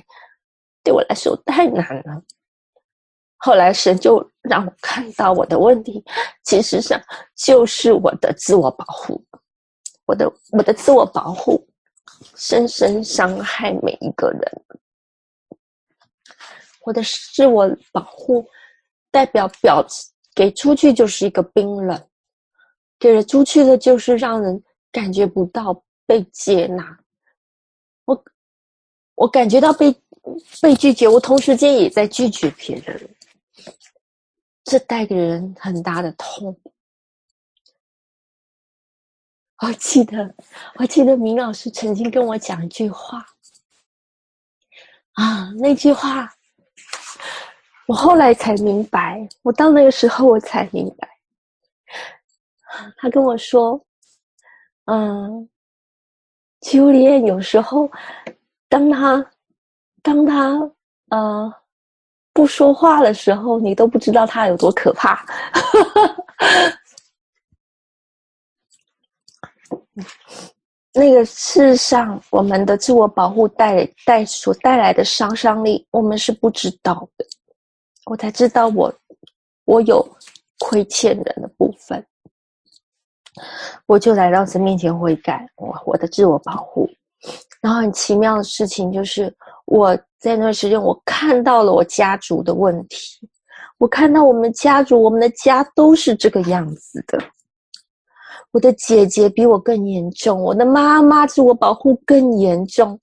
[0.84, 2.22] 对我来说太难了。”
[3.38, 6.02] 后来神就让我看到我的问题，
[6.42, 7.00] 其实上
[7.36, 9.22] 就是我的自我保护，
[10.06, 11.64] 我的我的自我保护
[12.34, 14.40] 深深伤害每一个人。
[16.82, 17.02] 我的
[17.34, 18.46] 自我保护
[19.10, 19.84] 代表表
[20.34, 22.00] 给出去就是一个冰冷，
[22.98, 26.98] 给了出去的就是让人感觉不到被接纳。
[28.04, 28.24] 我
[29.16, 29.94] 我感觉到被
[30.62, 33.15] 被拒绝，我同时间也在拒绝别人。
[34.66, 36.60] 这带给人很大的痛。
[39.62, 40.34] 我记得，
[40.74, 43.24] 我记得明老师曾经跟我讲一句话
[45.12, 46.28] 啊，那句话
[47.86, 51.08] 我后来才明白，我到那个时候我才明白。
[52.96, 53.80] 他跟我说
[54.86, 55.48] ：“嗯
[56.62, 57.88] 初恋有时候，
[58.68, 59.30] 当他
[60.02, 60.58] 当他
[61.10, 61.54] 呃
[62.36, 65.24] 不说话的时候，你都不知道他有多可怕。”
[70.92, 77.26] 那个世上，我们的自我保护带带所带来的杀伤力，我们是不知道的。
[78.04, 78.94] 我才知道我
[79.64, 80.06] 我有
[80.58, 82.06] 亏欠人的部分，
[83.86, 86.86] 我就来到神面前悔改，我我的自我保护。
[87.62, 89.34] 然后很奇妙的事情就是，
[89.64, 93.28] 我在那段时间，我看到了我家族的问题，
[93.78, 97.16] 我看到我们家族，我们的家都是这个样子的。
[98.50, 102.98] 我的姐姐比我更严重，我的妈妈自我保护更严重。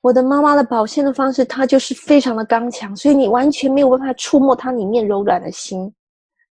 [0.00, 5.92] 我的妈妈的表现的方式，她就是非常的刚强，所以你完全没有办法触摸她里面柔软的心。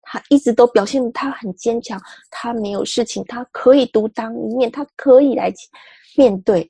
[0.01, 1.97] 她一直都表现她很坚强，
[2.29, 5.49] 她没有事情，她可以独当一面，她可以来
[6.17, 6.69] 面对。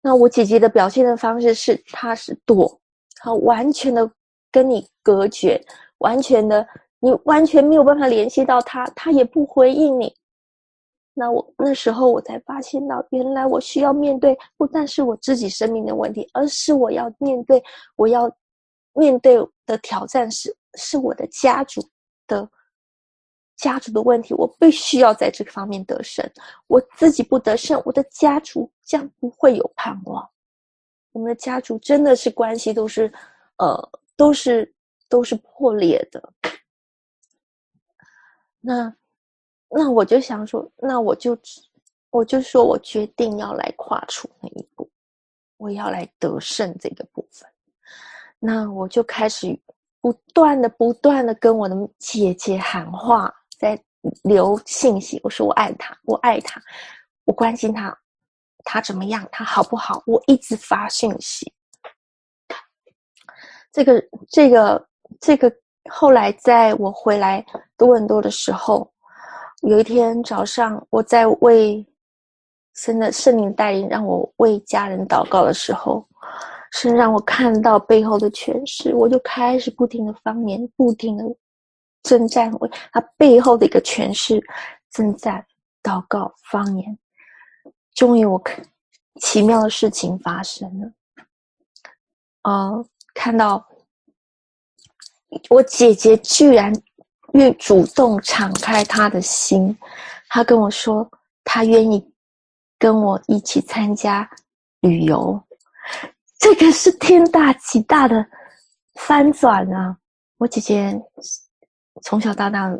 [0.00, 2.80] 那我姐姐的表现的方式是，她是躲，
[3.16, 4.10] 她完全的
[4.50, 5.60] 跟你隔绝，
[5.98, 6.66] 完全的。
[7.00, 10.12] 你完全没有办法联系到她，她也不回应你。
[11.14, 17.62] 那我那时候我才发现到，原来我需要面对不但是我自己生命的问题，而是我要面对，
[17.94, 18.28] 我要
[18.94, 21.80] 面对的挑战是是我的家族
[22.26, 22.48] 的
[23.58, 24.32] 家族的问题。
[24.32, 26.26] 我必须要在这个方面得胜。
[26.66, 30.26] 我自己不得胜，我的家族将不会有盼望。
[31.12, 33.12] 我们的家族真的是关系都是，
[33.56, 34.72] 呃，都是
[35.08, 36.32] 都是破裂的。
[38.60, 38.94] 那，
[39.68, 41.36] 那我就想说，那我就，
[42.10, 44.88] 我就说我决定要来跨出那一步，
[45.56, 47.48] 我要来得胜这个部分。
[48.38, 49.58] 那我就开始
[50.00, 53.78] 不断的、不断的跟我的姐姐喊话，在
[54.22, 55.20] 留信息。
[55.22, 56.62] 我说我爱他，我爱他，
[57.24, 57.96] 我关心他，
[58.64, 59.26] 他怎么样？
[59.30, 60.02] 他好不好？
[60.06, 61.52] 我一直发信息。
[63.72, 64.88] 这个，这个，
[65.20, 65.52] 这个。
[65.90, 67.42] 后来，在我回来
[67.78, 68.92] 多伦多的时候，
[69.62, 71.82] 有一天早上，我在为
[72.74, 76.06] 神的圣灵带领，让我为家人祷告的时候，
[76.72, 81.24] 神让我看到背后的权势，我就开始不停的方言，不停的
[82.02, 84.42] 征战，为他背后的一个诠释
[84.90, 85.44] 征战、
[85.82, 86.98] 祷告、方言。
[87.94, 88.64] 终于，我看
[89.20, 90.92] 奇妙的事情发生了，
[92.42, 93.66] 呃，看到。
[95.50, 96.72] 我姐姐居然
[97.34, 99.76] 愿主动敞开她的心，
[100.26, 101.06] 她跟我说，
[101.44, 102.02] 她愿意
[102.78, 104.28] 跟我一起参加
[104.80, 105.38] 旅游，
[106.38, 108.26] 这个是天大极大的
[108.94, 109.94] 翻转啊！
[110.38, 110.98] 我姐姐
[112.02, 112.70] 从小到大，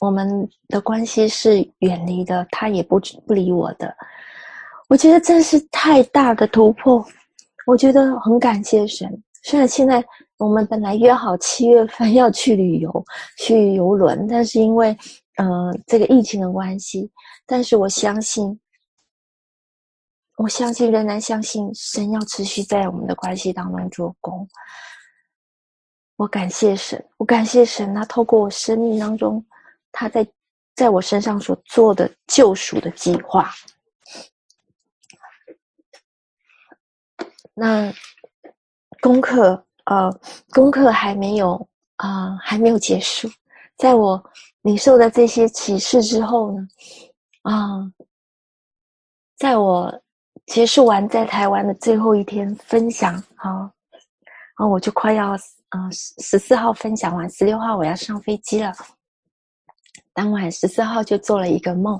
[0.00, 3.94] 我们的关系是远离的，他也不不理我的，
[4.88, 7.04] 我觉得真是太大的突破，
[7.66, 9.22] 我觉得很感谢神。
[9.42, 10.04] 虽然现在
[10.38, 13.04] 我们本来约好七月份要去旅游，
[13.38, 14.96] 去游轮，但是因为
[15.36, 17.10] 嗯、呃、这个疫情的关系，
[17.46, 18.58] 但是我相信，
[20.38, 24.48] 我相信仍然相信神要持续在我们的关系当中做工。
[26.16, 29.44] 我感谢神，我感谢神，他透过我生命当中，
[29.92, 30.26] 他在
[30.74, 33.50] 在我身上所做的救赎的计划。
[37.54, 37.92] 那。
[39.00, 40.10] 功课，呃，
[40.48, 43.28] 功课还没有，啊、还没有结束。
[43.76, 44.24] 在我
[44.62, 46.66] 领受的这些启示之后呢，
[47.42, 47.92] 啊、
[49.36, 50.02] 在我
[50.46, 53.70] 结束完在台湾的最后一天分享，啊，
[54.56, 55.36] 然后我就快要，
[55.74, 58.72] 嗯，十四号分享完，十六号我要上飞机了。
[60.12, 61.98] 当晚十四号就做了一个梦，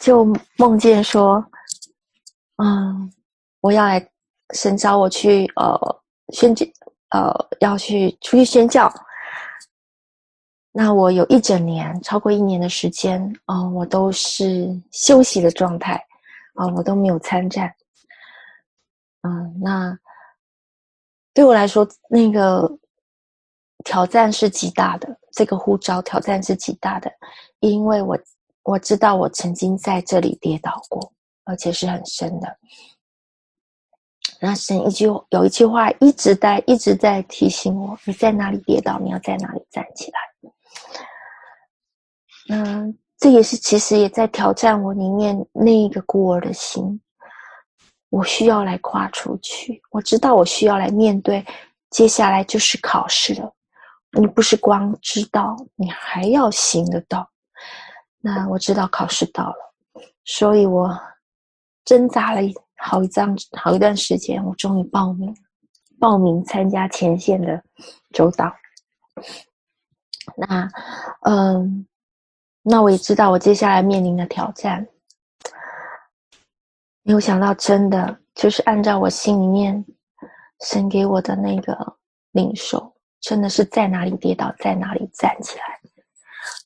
[0.00, 1.44] 就梦见说，
[2.56, 3.12] 嗯，
[3.60, 4.06] 我要来。
[4.52, 5.78] 神召我去，呃，
[6.32, 6.66] 宣教，
[7.10, 8.92] 呃，要去出去宣教。
[10.72, 16.04] 那我有一整年，超过一年的时间，哦、我都是休息的状态，
[16.54, 17.72] 啊、我都没有参战。
[19.22, 19.96] 嗯、那
[21.32, 22.70] 对我来说，那个
[23.84, 27.10] 挑战是极大的，这个呼召挑战是极大的，
[27.60, 28.18] 因为我
[28.64, 31.12] 我知道我曾经在这里跌倒过，
[31.44, 32.56] 而且是很深的。
[34.40, 40.18] 那神一句有一句话一直在一直在提醒我：你在哪里跌倒，你要在哪里站起来。
[42.48, 47.00] 嗯，这也是其实也在挑战我里面那一个孤儿的心。
[48.10, 51.44] 我需要来跨出去，我知道我需要来面对，
[51.90, 53.52] 接下来就是考试了。
[54.12, 57.30] 你不是光知道，你还要行得到。
[58.20, 59.56] 那我知道考试到了，
[60.24, 60.90] 所以我
[61.84, 62.40] 挣扎了
[62.76, 65.34] 好一张好一段时间，我终于报名，
[65.98, 67.62] 报名参加前线的
[68.12, 68.52] 周导。
[70.36, 70.68] 那，
[71.22, 71.86] 嗯，
[72.62, 74.86] 那我也知道我接下来面临的挑战。
[77.02, 79.84] 没有想到，真的就是按照我心里面
[80.66, 81.96] 神给我的那个
[82.32, 85.64] 领受，真的是在哪里跌倒，在哪里站起来。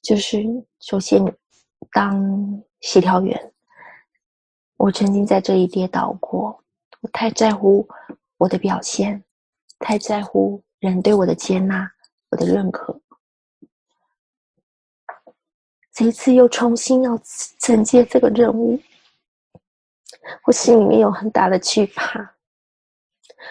[0.02, 0.42] 就是
[0.80, 1.24] 首先
[1.92, 3.52] 当协调员，
[4.76, 6.62] 我曾经在这里跌倒过，
[7.00, 7.86] 我太在乎
[8.36, 9.22] 我的表现，
[9.78, 11.90] 太在乎人对我的接纳，
[12.30, 13.00] 我的认可。
[15.92, 17.16] 这一次又重新要
[17.60, 18.78] 承接这个任务。
[20.44, 22.34] 我心里面有很大的惧怕。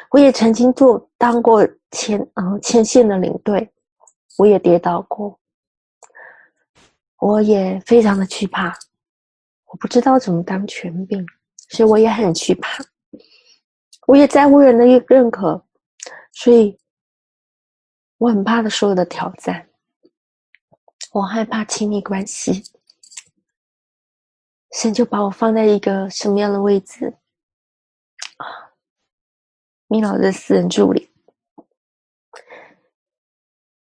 [0.09, 3.71] 我也曾经做当过前嗯前线的领队，
[4.37, 5.39] 我也跌倒过，
[7.19, 8.77] 我也非常的惧怕。
[9.65, 11.25] 我不知道怎么当权柄，
[11.69, 12.83] 所以我也很惧怕。
[14.07, 15.63] 我也在乎人的认可，
[16.31, 16.77] 所以
[18.17, 19.67] 我很怕的所有的挑战。
[21.11, 22.63] 我害怕亲密关系。
[24.73, 27.13] 神就把我放在一个什么样的位置
[28.37, 28.45] 啊？
[29.87, 31.09] 米老的私人助理，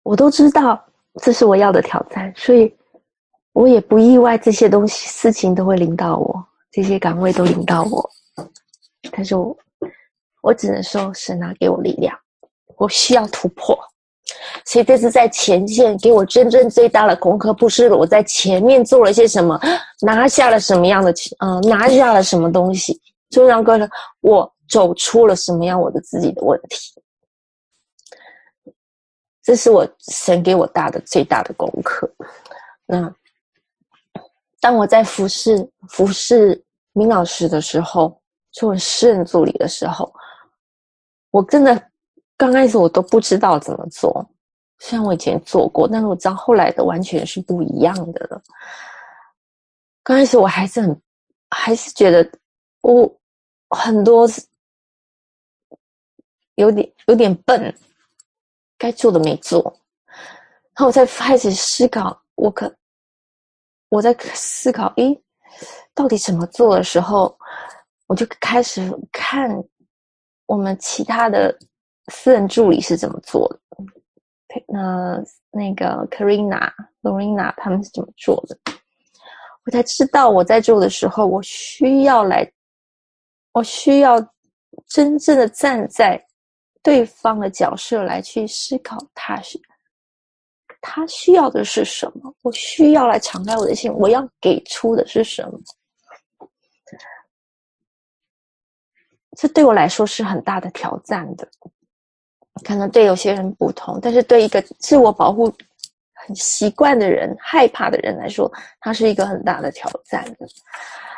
[0.04, 0.82] 我都知道
[1.22, 2.74] 这是我要的挑战，所以
[3.52, 8.10] 我也不意外这些东西事情都会领到我，这些岗位都领到我。
[9.12, 9.58] 但是我
[10.42, 12.18] 我只能说，神拿给我力量，
[12.78, 13.78] 我需要突破。
[14.66, 19.58] 所以这次在前线给我真正最大的功课，不是我在前面做了些什么，
[20.02, 23.02] 拿下了什么样的，嗯、呃，拿下了什么东西。
[23.30, 27.02] 重要的是，我走出了什么样我的自己的问题。
[29.42, 32.10] 这是我神给我大的最大的功课。
[32.86, 33.14] 那
[34.60, 36.62] 当我在服侍服侍
[36.92, 38.20] 明老师的时候，
[38.52, 40.14] 做私人助理的时候，
[41.32, 41.82] 我真的。
[42.38, 44.24] 刚开始我都不知道怎么做，
[44.78, 48.40] 虽然我以前做过，但是我知道后来的完全是不一样的了。
[50.04, 51.02] 刚开始我还是很，
[51.50, 52.32] 还是觉得
[52.82, 53.12] 我
[53.72, 54.30] 很多
[56.56, 57.76] 有点有点笨，
[58.78, 59.64] 该做的没做。
[60.06, 62.72] 然后我在开始思考，我可
[63.90, 65.20] 我在思考，诶，
[65.96, 67.36] 到底怎么做的时候，
[68.06, 69.50] 我就开始看
[70.46, 71.58] 我们其他的。
[72.12, 73.60] 私人助理是怎么做的？
[74.68, 78.58] 那那个 Karina、Lorena 他们是怎么做的？
[79.66, 82.50] 我才知道我在做的时候，我需要来，
[83.52, 84.20] 我需要
[84.88, 86.26] 真正的站在
[86.82, 89.60] 对方的角色来去思考，他是
[90.80, 92.34] 他需要的是什么？
[92.42, 95.60] 我需要来敞开我的心，我要给出的是什么？
[99.36, 101.48] 这对我来说是很大的挑战的。
[102.64, 105.52] 可能对有些人不同，但是对一个自我保护
[106.14, 110.26] 很习惯的人、害怕的人来说，它是一个很大的挑战。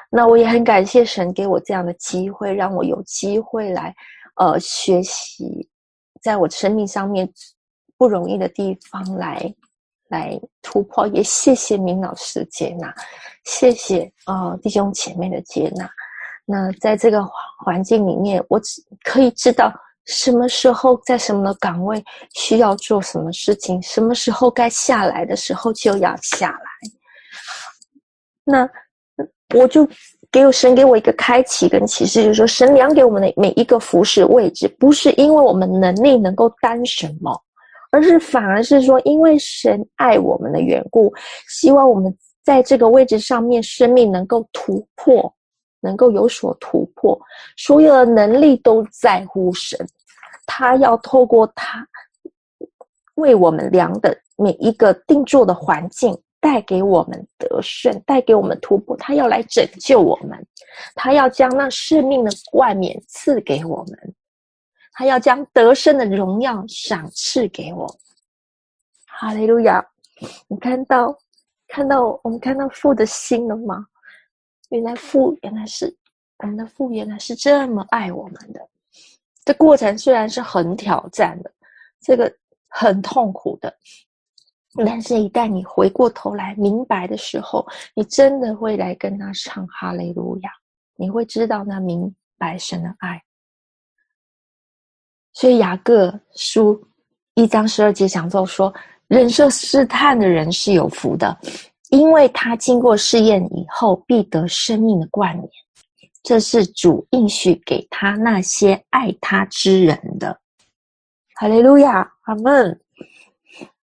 [0.09, 3.95] 那我也很感谢神给我这样的机会，让我有机会来
[4.35, 5.69] 呃学习，
[6.21, 7.27] 在我生命上面
[7.97, 9.53] 不容易的地方来
[10.09, 11.05] 来突破。
[11.07, 12.93] 也谢谢明老师的接纳，
[13.45, 15.89] 谢谢呃弟兄姐妹的接纳。
[16.45, 17.23] 那在这个
[17.63, 19.71] 环境里面，我只可以知道。
[20.09, 22.03] 什么时候在什么岗位
[22.33, 23.79] 需要做什么事情？
[23.83, 26.59] 什么时候该下来的时候就要下来。
[28.43, 28.67] 那
[29.55, 29.87] 我就
[30.31, 37.39] 给我神给我一个开启跟启示，就是说神量给我们的每一个服侍位置，不是因为我们能力能够担什么，
[37.91, 41.13] 而是反而是说因为神爱我们的缘故，
[41.47, 42.11] 希望我们
[42.43, 45.31] 在这个位置上面生命能够突破，
[45.81, 47.15] 能够有所突破。
[47.57, 49.79] 所有的能力都在乎神。
[50.51, 51.87] 他要透过他
[53.15, 58.97] 为我们量的每一个定做的环境，带给我们得胜，带给我们突破。
[58.97, 60.43] 他要来拯救我们，
[60.95, 64.15] 他要将那生命的冠冕赐给我们，
[64.93, 67.87] 他要将得胜的荣耀赏赐给我。
[69.05, 69.85] 哈利路亚！
[70.47, 71.15] 你看到
[71.67, 73.85] 看到我们看到父的心了吗？
[74.69, 75.95] 原来父原来是
[76.39, 78.67] 我们的父，原来是这么爱我们的。
[79.45, 81.51] 这过程虽然是很挑战的，
[82.01, 82.31] 这个
[82.67, 83.73] 很痛苦的，
[84.85, 87.65] 但是，一旦你回过头来明白的时候，
[87.95, 90.51] 你真的会来跟他唱哈利路亚，
[90.95, 93.21] 你会知道那明白神的爱。
[95.33, 96.79] 所以雅各书
[97.33, 98.71] 一章十二节讲到说，
[99.07, 101.35] 忍受试探的人是有福的，
[101.89, 105.49] 因为他经过试验以后，必得生命的冠冕。
[106.21, 110.39] 这是主应许给他那些爱他之人的。
[111.35, 112.79] 哈利路亚，阿门。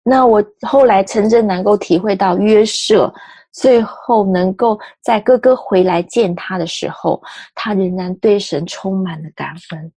[0.04, 3.14] 那我后来真正能够体会到约瑟
[3.52, 7.22] 最后能够在哥哥回来见他的时候，
[7.56, 9.92] 他仍然对神充满了感恩，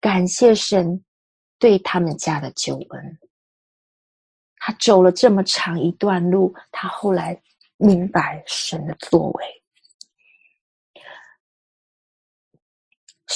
[0.00, 1.02] 感谢神
[1.58, 3.18] 对他们家的救恩。
[4.58, 7.40] 他走了这么长一段路，他后来
[7.76, 9.44] 明白神的作为。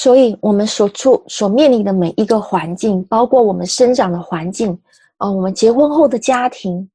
[0.02, 4.72] 所以，我们所处、所面临的每一个环境，包括我们生长的环境。
[5.18, 6.90] 哦，我们结婚后的家庭，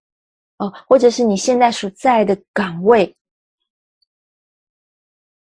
[0.58, 3.16] 哦，或者是你现在所在的岗位，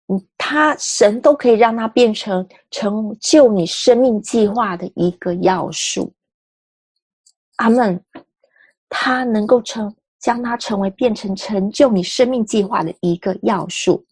[0.09, 6.13] 嗯，他神都可以让它变成成就你生命计划的一个要素。
[7.59, 8.05] 阿门，
[8.89, 14.05] 他能够成将它成为变成成就你生命计划的一个要素。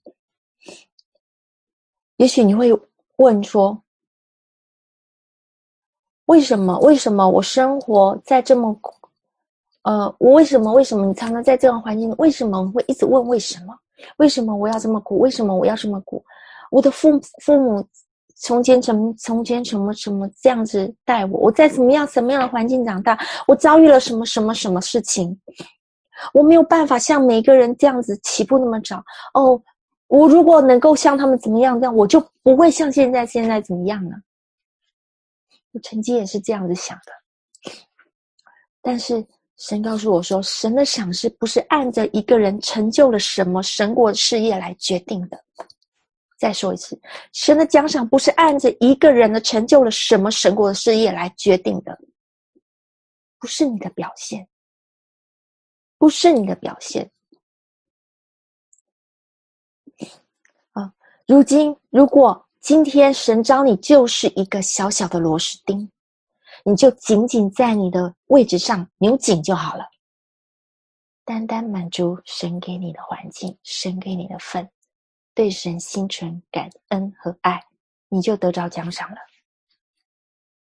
[2.19, 2.73] 也许你会
[3.17, 3.83] 问说，
[6.27, 6.79] 为什么？
[6.81, 8.79] 为什么我生活在这么……
[9.83, 10.73] 呃，我为什么？
[10.73, 12.09] 为什么你常常在这样环境？
[12.19, 13.77] 为什么我会一直问为什么？
[14.19, 15.19] 为什么我要这么苦？
[15.19, 16.25] 为什么我要这么苦？
[16.71, 17.87] 我的父父母
[18.37, 21.39] 从前怎么从前什么什么这样子待我？
[21.41, 23.19] 我在什么样什么样的环境长大？
[23.47, 25.37] 我遭遇了什么什么什么事情？
[26.33, 29.03] 我没有办法像每个人这样子起步那么早
[29.35, 29.61] 哦。
[30.13, 34.17] 我如果能够像他们怎么样这样，我就不会像现在现在怎么样了。
[35.71, 37.73] 我曾经也是这样子想的，
[38.83, 45.45] 但是神告诉我说，神的赏赐不是按着一个人成就了什么神国事业来决定的。
[46.37, 47.01] 再说一次，
[47.33, 51.99] 神的奖赏不是按着一个人的成就了什么神国的事业来决定的，
[53.39, 54.47] 不是你的表现，
[55.97, 57.11] 不是你的表现。
[60.73, 60.93] 啊，
[61.33, 62.47] 如今如果。
[62.61, 65.91] 今天神召你就是一个小小的螺丝钉，
[66.65, 69.85] 你就紧紧在你的位置上扭紧就好了。
[71.25, 74.71] 单单满足神给你的环境，神给你的份，
[75.35, 77.61] 对神心存感恩和爱，
[78.09, 79.17] 你就得着奖赏了。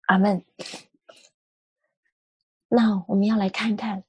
[0.02, 0.44] 阿门。
[2.68, 4.04] 那我们要来看看，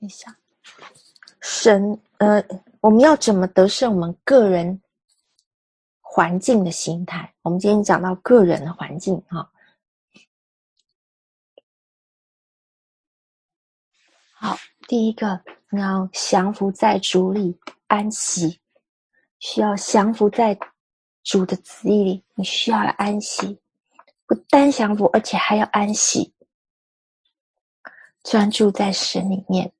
[0.00, 0.36] 一下，
[1.40, 2.44] 神呃。
[2.82, 3.92] 我们要怎么得胜？
[3.96, 4.80] 我们个人
[6.00, 7.34] 环境的心态。
[7.42, 9.50] 我们今天讲到个人的环境，哈，
[14.34, 14.56] 好，
[14.86, 17.58] 第一个，你要降服在主里
[17.88, 18.60] 安息，
[19.40, 20.56] 需要降服在
[21.24, 23.58] 主的旨意里，你需要来安息，
[24.26, 26.32] 不单降服，而且还要安息，
[28.22, 29.72] 专注在神里面。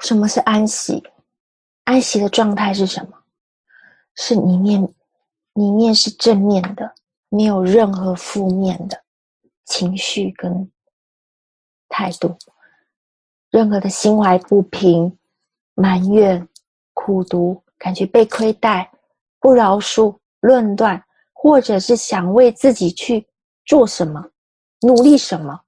[0.00, 1.02] 什么是安息？
[1.84, 3.16] 安息的状态是什么？
[4.14, 4.82] 是里面，
[5.54, 6.94] 里面是正面的，
[7.28, 9.00] 没有任何负面的
[9.64, 10.70] 情绪跟
[11.88, 12.36] 态度，
[13.50, 15.16] 任何的心怀不平、
[15.74, 16.46] 埋怨、
[16.92, 18.90] 苦读，感觉被亏待、
[19.38, 23.26] 不饶恕、论断，或者是想为自己去
[23.64, 24.24] 做什么、
[24.80, 25.60] 努力什么，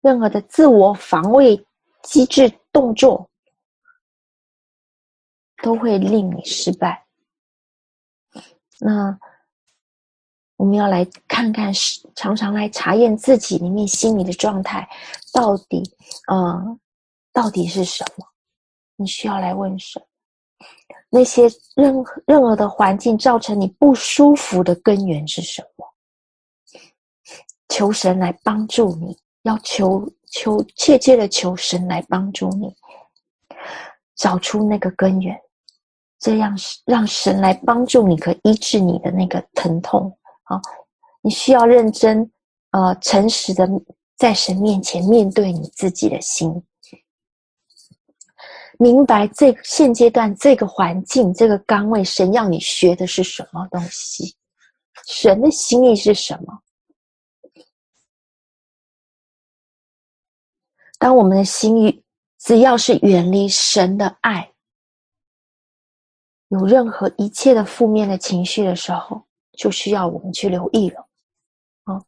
[0.00, 1.56] 任何的自我防卫
[2.02, 3.28] 机制动作。
[5.62, 7.04] 都会令你失败。
[8.80, 9.18] 那
[10.56, 11.72] 我们要来看看，
[12.14, 14.88] 常常来查验自己里面心里的状态，
[15.32, 15.82] 到底，
[16.32, 16.78] 嗯，
[17.32, 18.26] 到底是什么？
[18.96, 20.00] 你需要来问神，
[21.10, 25.86] 那些任何任何的环境造成你不舒服的根源是什么？
[27.68, 32.72] 求神来帮助你，要求求切切的求神来帮助你，
[34.14, 35.40] 找出那个根源。
[36.24, 40.10] 这样是让神来帮助你，可医治你的那个疼痛。
[40.44, 40.58] 好，
[41.20, 42.32] 你需要认真，
[42.70, 43.68] 呃，诚实的
[44.16, 46.50] 在神面前面对你自己的心，
[48.78, 54.34] 明白这现阶段这个环境这个岗位，神要你学的是什么东西，
[55.06, 56.58] 神的心意是什么。
[60.98, 62.02] 当我们的心意
[62.38, 64.53] 只要是远离神的爱。
[66.48, 69.22] 有任何一切的负面的情绪的时候，
[69.52, 71.06] 就需要我们去留意了。
[71.86, 72.04] 哦，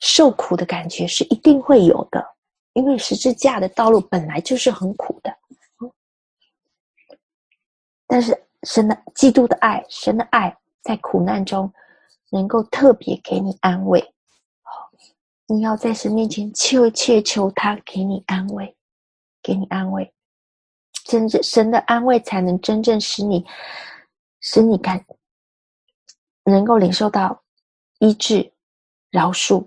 [0.00, 2.24] 受苦的感觉是一定会有的，
[2.72, 5.36] 因为十字架的道路本来就是很苦的。
[8.06, 11.70] 但是神的基督的爱，神的爱在苦难中
[12.30, 14.14] 能够特别给你安慰。
[15.46, 18.76] 你要在神面前求，切求他给你安慰，
[19.42, 20.12] 给你安慰。
[21.08, 23.42] 真正神的安慰才能真正使你，
[24.40, 25.02] 使你感
[26.44, 27.42] 能够领受到
[27.98, 28.52] 医治、
[29.10, 29.66] 饶恕。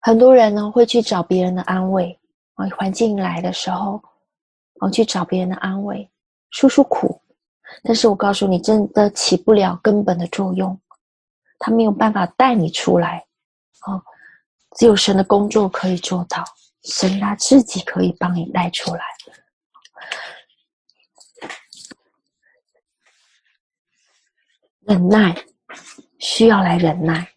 [0.00, 2.18] 很多人呢会去找别人的安慰
[2.54, 4.02] 啊，环境来的时候，
[4.80, 6.10] 我去找别人的安慰，
[6.52, 7.20] 诉诉苦。
[7.82, 10.80] 但是我告诉你，真的起不了根本的作用，
[11.58, 13.26] 他没有办法带你出来。
[13.86, 14.02] 哦，
[14.78, 16.42] 只有神的工作可以做到。
[16.86, 19.00] 神他自己可以帮你带出来，
[24.82, 25.36] 忍耐
[26.20, 27.28] 需要来忍耐。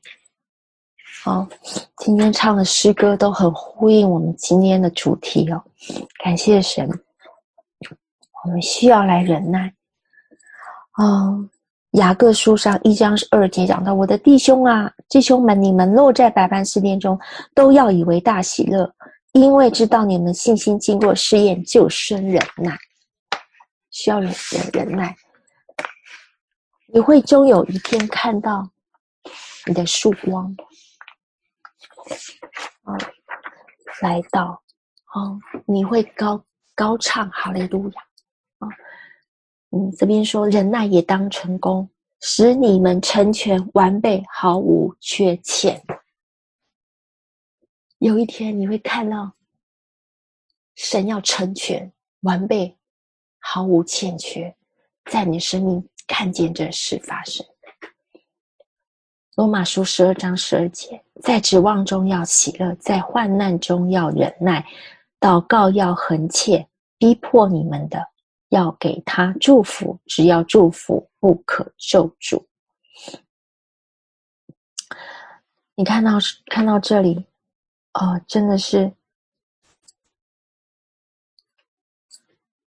[1.24, 1.50] 好，
[1.98, 5.62] 今天唱的诗歌都很呼应我们今天的主题哦。
[6.24, 6.88] 感谢神，
[8.46, 9.74] 我们需要来忍耐。
[10.98, 11.50] 哦，
[11.92, 17.20] 雅各书上一章二节讲到：“我的弟兄啊，弟兄们，你们落在百般试炼中，
[17.56, 18.94] 都要以为大喜乐。”
[19.34, 22.78] 因为知道你们信心经过试验，就生忍耐，
[23.92, 25.16] 需要忍忍忍耐。
[26.92, 28.68] 你会终有一天看到
[29.68, 30.56] 你的曙光，
[32.84, 32.98] 啊，
[34.02, 34.62] 来到，
[35.06, 38.02] 啊，你会高高唱哈利路亚，
[38.58, 38.68] 啊，
[39.70, 41.88] 嗯，这边说忍耐也当成功，
[42.20, 45.80] 使你们成全完备，毫无缺欠。
[48.00, 49.34] 有一天你会看到，
[50.76, 51.92] 神要成全
[52.22, 52.78] 完备，
[53.40, 54.56] 毫无欠缺，
[55.12, 57.46] 在你生命看见这事发生。
[59.36, 64.66] 罗马书十二章十二节，在指望中要喜乐，在患难中要忍耐，
[65.20, 68.02] 祷告要恒切，逼迫你们的
[68.48, 72.46] 要给他祝福，只要祝福，不可咒诅。
[75.76, 76.14] 你看到
[76.46, 77.26] 看到这里。
[77.94, 78.92] 哦，真的是，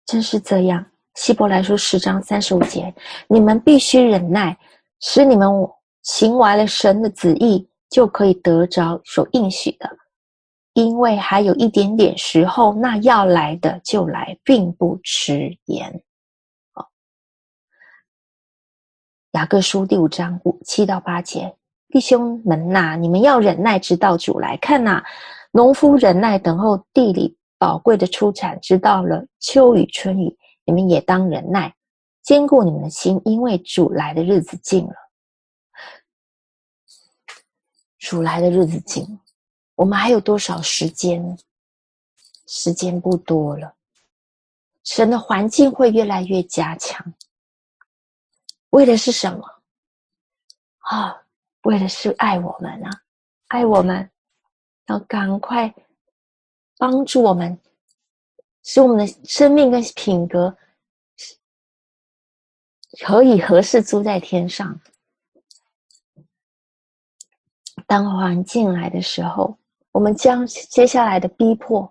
[0.05, 0.85] 真是这样。
[1.15, 2.93] 希伯来书十章三十五节，
[3.29, 4.59] 你们必须忍耐，
[5.01, 5.49] 使你们
[6.03, 9.99] 行完了神的旨意，就可以得着所应许的。
[10.73, 16.03] 因为还有一点点时候，那要来的就来，并不迟延。
[16.73, 16.85] 哦，
[19.31, 21.57] 雅各书第五章五七到八节。
[21.95, 24.57] 弟兄们呐、你们要忍耐，直到主来。
[24.57, 25.01] 看呐、
[25.53, 30.37] 农夫忍耐等候地里宝贵的出产，直到了秋雨春雨。
[30.65, 31.73] 你们也当忍耐，
[32.21, 34.95] 坚固你们的心，因为主来的日子近了。
[38.01, 39.21] 主来的日子近，
[39.77, 41.39] 我们还有多少时间？
[42.49, 43.73] 时间不多了。
[44.83, 47.15] 神的环境会越来越加强，
[48.71, 49.49] 为的是什么？
[50.79, 51.21] 啊！
[51.65, 52.91] 为的是爱我们啊，
[53.49, 54.11] 爱我们，
[54.87, 55.75] 要赶快
[56.79, 57.59] 帮助我们，
[58.63, 60.57] 使我们的生命跟品格
[63.01, 64.81] 可以合适住在天上。
[67.87, 69.57] 当环境来的时候，
[69.91, 71.91] 我们将接下来的逼迫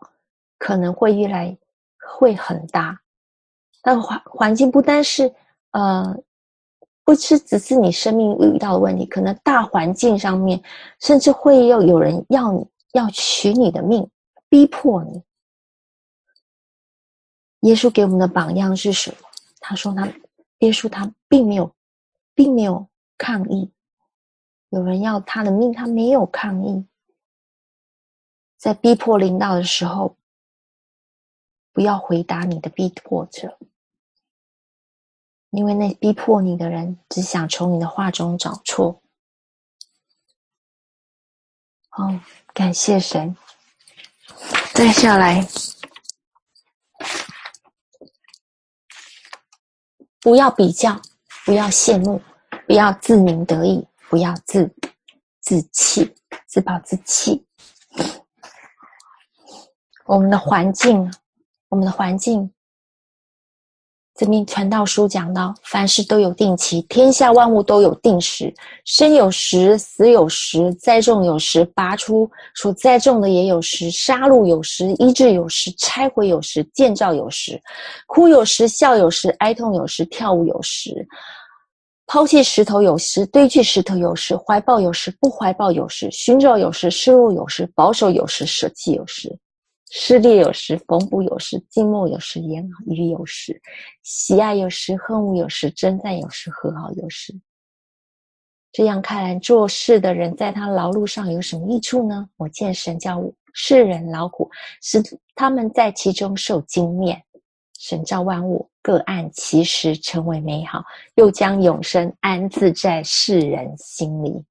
[0.58, 1.56] 可能会越来
[2.18, 3.00] 会很大。
[3.82, 5.34] 但环环境不单是
[5.72, 6.16] 呃。
[7.06, 10.62] 不是只是你生命遇到的问题，可能大环境上面，
[11.00, 14.10] 甚至会又有人要你要取你的命，
[14.48, 15.22] 逼迫你。
[17.62, 19.18] 耶稣给我们的榜样是什么？
[19.60, 20.06] 他说他，
[20.60, 21.74] 耶稣他并没有，
[22.34, 22.88] 并没有
[23.18, 23.72] 抗议，
[24.70, 26.86] 有人要他的命，他没有抗议。
[28.58, 30.16] 在逼迫领导的时候，
[31.74, 33.58] 不要回答你的逼迫者。
[35.54, 39.00] 因为那逼迫你的人只想从你的话中找错。
[41.92, 42.20] 哦，
[42.56, 43.38] 感谢神。
[44.74, 45.48] 再下来，
[50.22, 51.00] 不要比较，
[51.46, 52.20] 不要羡慕，
[52.66, 54.74] 不要自鸣得意，不要自
[55.40, 56.16] 自弃、
[56.48, 57.46] 自暴自弃。
[60.06, 61.14] 我们的环境，
[61.70, 62.52] 我们的环境。
[64.24, 68.54] 这边传道书讲到，凡事都有定期，天下万物都有定时，
[68.86, 77.62] 生有时，死有时，栽种有时，拔出所栽种的也有时，杀戮有时，医治有时，拆毁有时，建造有时，
[78.08, 81.06] 哭有时，笑有时，哀痛有时，跳舞有时。
[82.08, 89.38] 抛弃石头有时，堆聚石头有时，怀抱有时，不怀抱有时，寻找有时，失落有时，保守有时，舍弃有时，
[89.96, 93.62] 撕裂有时，缝补有时，静默有时，言语有时，
[94.02, 97.32] 喜爱有时，恨恶有时，争战有时，和好有时。
[98.72, 102.28] 这样看来，做事的人在他劳碌上有什么益处呢？
[102.38, 103.24] 我见神叫
[103.54, 104.50] 世人劳苦，
[104.82, 105.00] 使
[105.36, 107.24] 他们在其中受精炼。
[107.80, 110.84] 神造万物，各按其时成为美好，
[111.16, 114.44] 又将永生安置在世人心里。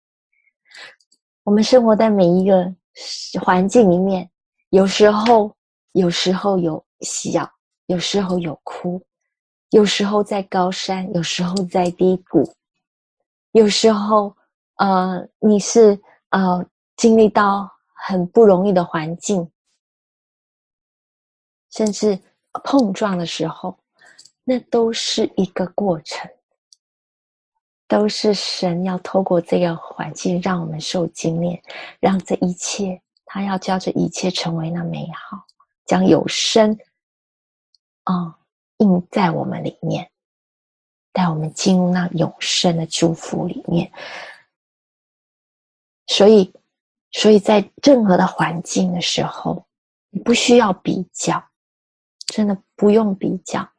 [1.43, 2.73] 我们生活在每一个
[3.41, 4.31] 环境里面，
[4.73, 5.55] 有时候，
[5.93, 7.47] 有时候有笑，
[7.89, 8.99] 有时候有哭，
[9.69, 12.43] 有时候在高山，有时候在低谷。
[13.51, 14.35] 有时候，
[14.77, 16.01] 呃，你是
[16.31, 16.65] 呃
[16.97, 19.47] 经历到很不容易的环境，
[21.71, 22.19] 甚至
[22.65, 23.79] 碰撞的时候，
[24.43, 26.31] 那都是一个过程，
[27.87, 31.63] 都是神要透过这个环境让我们受精炼，
[32.01, 32.99] 让这一切，
[33.33, 35.47] 他要叫这一切成为那美好，
[35.87, 36.79] 将有生
[38.03, 38.39] 啊、
[38.77, 40.11] 印在我们里面。
[41.15, 43.93] 带我们进入那永生的祝福里面，
[46.07, 46.51] 所以，
[47.11, 49.67] 所以在任何的环境的时候，
[50.09, 51.43] 你不需要比较，
[52.27, 53.71] 真的不用比较，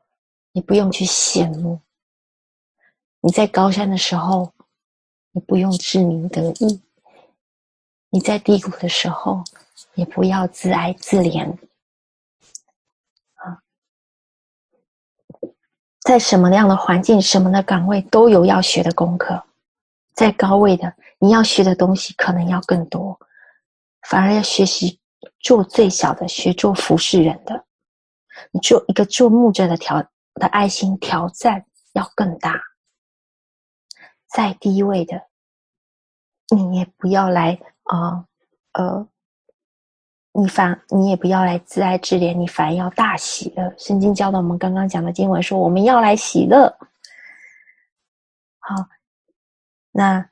[0.52, 1.80] 你不用去羡慕。
[3.20, 4.54] 你在高山的时候，
[5.32, 6.80] 你不用自鸣得意；
[8.14, 9.44] 你在低谷的时候，
[9.96, 11.52] 也不要自哀自怜
[13.34, 13.58] 啊。
[16.00, 19.44] 在什么样的环境、什么的岗位，都有要学的功课。
[20.14, 23.20] 在高位的，你要学的东西可能要更多，
[24.08, 25.00] 反而要学习
[25.40, 27.66] 做最小的，学做服侍人的。
[28.52, 30.00] 你做一个做牧者的挑
[30.36, 32.62] 的爱心挑战要更大。
[34.28, 35.30] 在低位的，
[36.56, 38.26] 你也不要来啊
[38.74, 39.08] 呃。
[40.36, 43.72] 你反，你也不要来自哀自怜，你反而要大喜乐。
[43.78, 46.76] 圣经教导我们刚刚讲的经文说，我们要来喜乐。
[48.58, 48.76] 好，
[49.92, 50.28] 那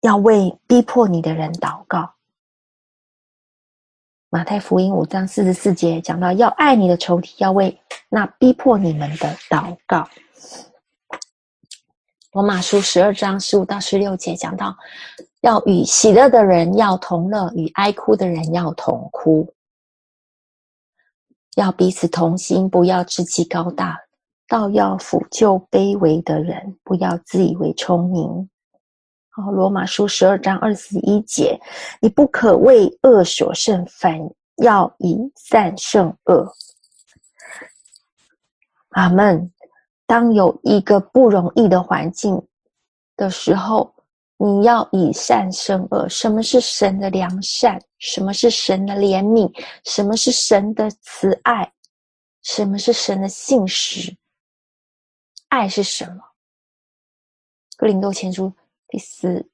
[0.00, 2.12] 要为逼迫你的人祷告。
[4.30, 10.08] 马太福音五章四十四节讲到，要爱你的仇敌，要为那逼迫你们的祷告。
[12.32, 14.76] 罗马书十二章十五到十六节讲到。
[15.42, 19.54] 要与喜乐的人要同乐，与哀哭的人要同哭。
[21.56, 23.98] 要彼此同心，不要志气高大，
[24.46, 28.50] 倒要俯就卑微的人，不要自以为聪明。
[29.30, 31.58] 好，罗马书十二章二十一节：
[32.02, 34.18] 你不可为恶所胜，反
[34.56, 36.52] 要以善胜恶。
[38.90, 39.50] 阿门。
[40.06, 42.46] 当有一个不容易的环境
[43.16, 43.94] 的时候。
[44.42, 46.08] 你要以善胜恶。
[46.08, 47.78] 什么是神的良善？
[47.98, 49.52] 什么是神的怜悯？
[49.84, 51.70] 什么是神的慈爱？
[52.40, 54.16] 什么是神的信实？
[55.48, 56.22] 爱是什么？
[57.76, 58.50] 哥林多前书
[58.88, 59.46] 第四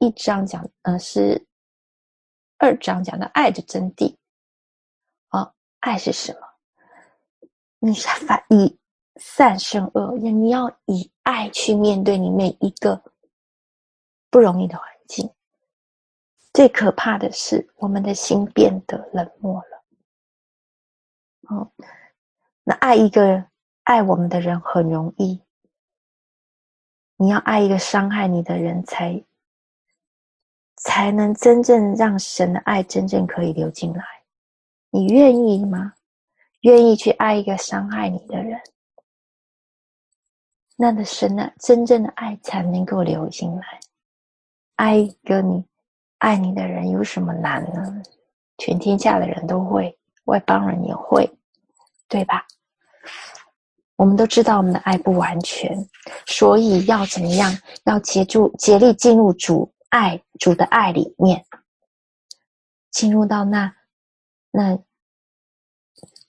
[0.00, 1.46] 一章讲，呃，是
[2.58, 4.16] 二章讲的爱的真谛。
[5.30, 6.40] 哦，爱是什么？
[7.78, 8.76] 你反以
[9.20, 13.00] 善胜恶，你要以爱去面对你每一个。
[14.34, 15.32] 不容易的环境，
[16.52, 19.84] 最可怕的是我们的心变得冷漠了。
[21.54, 21.70] 哦，
[22.64, 23.46] 那爱一个
[23.84, 25.40] 爱我们的人很容易，
[27.16, 29.24] 你要爱一个伤害你的人才，
[30.78, 34.04] 才能真正让神的爱真正可以流进来。
[34.90, 35.94] 你愿意吗？
[36.62, 38.60] 愿意去爱一个伤害你的人，
[40.74, 43.78] 那的神呢真正的爱才能够流进来。
[44.76, 45.64] 爱一个你
[46.18, 48.02] 爱你的人有什么难呢？
[48.58, 51.30] 全天下的人都会，外邦人也会，
[52.08, 52.44] 对吧？
[53.96, 55.76] 我们都知道我们的爱不完全，
[56.26, 57.56] 所以要怎么样？
[57.84, 61.44] 要竭住竭力进入主爱主的爱里面，
[62.90, 63.72] 进入到那
[64.50, 64.78] 那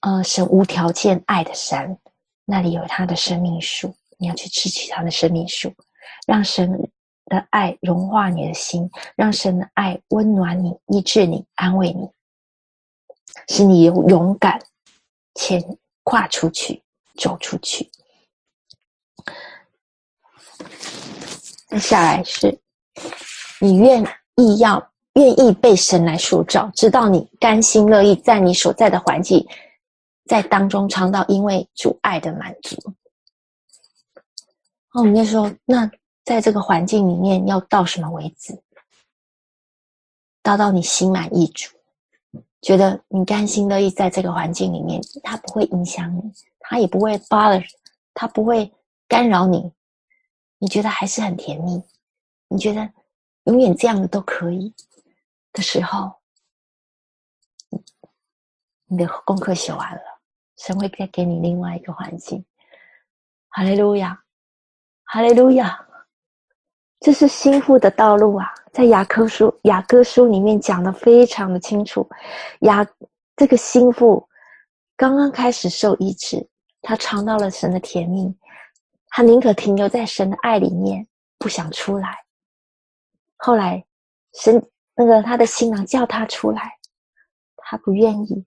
[0.02, 1.98] 呃神无条件爱的山，
[2.46, 5.74] 那里有他的生命树，你要去吃取他的生命树，
[6.28, 6.92] 让神。
[7.26, 12.10] 的爱融化你的心，让神的爱温暖你、医治你、安慰你，
[13.48, 14.62] 使你有勇敢
[15.34, 16.84] 前跨出去、
[17.18, 17.90] 走出去。
[21.70, 22.60] 接下来是，
[23.60, 24.02] 你愿
[24.36, 29.46] 意要愿意被神来塑造，直到你甘心乐意在你所在的环境
[30.26, 32.78] 在当中尝到因为主爱的满足。
[34.94, 35.90] 哦，你就说，那
[36.26, 38.62] 在这个环境里面要到什么为止？
[40.42, 41.76] 到到你心满意足，
[42.62, 46.22] 觉得你甘心乐意在这个环境里面，它不会影响你，
[46.60, 47.64] 它也不会 bother，
[48.14, 48.72] 它不会
[49.08, 49.72] 干扰你，
[50.58, 51.82] 你觉得还是很甜蜜，
[52.48, 52.92] 你觉得
[53.46, 54.74] 永远这样的都可以
[55.52, 56.14] 的时候，
[58.86, 60.02] 你的功课写完了，
[60.58, 62.46] 神会再给你另外一个环境。
[63.50, 64.24] 哈利路亚，
[65.06, 65.88] 哈利路亚，
[67.00, 68.48] 这是新妇的道路啊！
[68.72, 72.08] 在雅歌书雅歌书里面讲得非常的清楚。
[72.62, 72.86] 雅
[73.36, 74.28] 这个新妇
[74.98, 76.46] 刚刚开始受医治，
[76.82, 78.34] 他尝到了神的甜蜜，
[79.10, 81.06] 他宁可停留在神的爱里面，
[81.38, 82.18] 不想出来。
[83.38, 83.86] 后来
[84.42, 84.62] 神
[84.96, 86.74] 那个他的新郎叫他出来，
[87.58, 88.46] 他不愿意。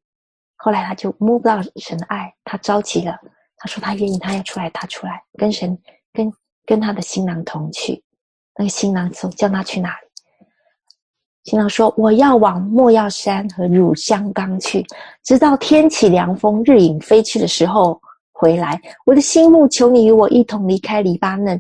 [0.57, 3.17] 后来他就摸不到神的爱，他着急了。
[3.57, 5.79] 他说他愿意，他要出来，他出来跟神
[6.13, 6.33] 跟
[6.67, 8.03] 跟他的新郎同去。
[8.59, 10.09] 那个新郎说叫他去哪里？
[11.45, 14.85] 新郎说：“我要往莫药山和乳香冈去，
[15.23, 17.99] 直到天起凉风，日影飞去的时候
[18.33, 18.79] 回来。
[19.07, 21.59] 我的心目，求你与我一同离开黎巴嫩，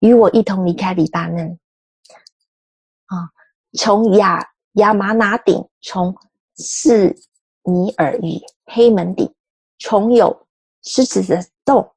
[0.00, 1.46] 与我一同离开黎巴嫩。
[3.06, 3.28] 啊，
[3.78, 6.12] 从亚亚玛拿顶，从
[6.56, 7.14] 示
[7.62, 9.32] 尼尔与黑门顶，
[9.78, 10.46] 从有
[10.82, 11.88] 狮子的洞，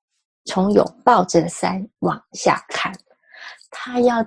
[0.46, 2.94] 从有豹子的山往下看。
[3.74, 4.26] 他要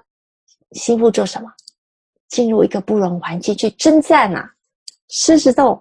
[0.73, 1.51] 新妇做什么？”
[2.29, 4.53] 进入一个不容环境去征战啊！
[5.09, 5.81] 狮子洞、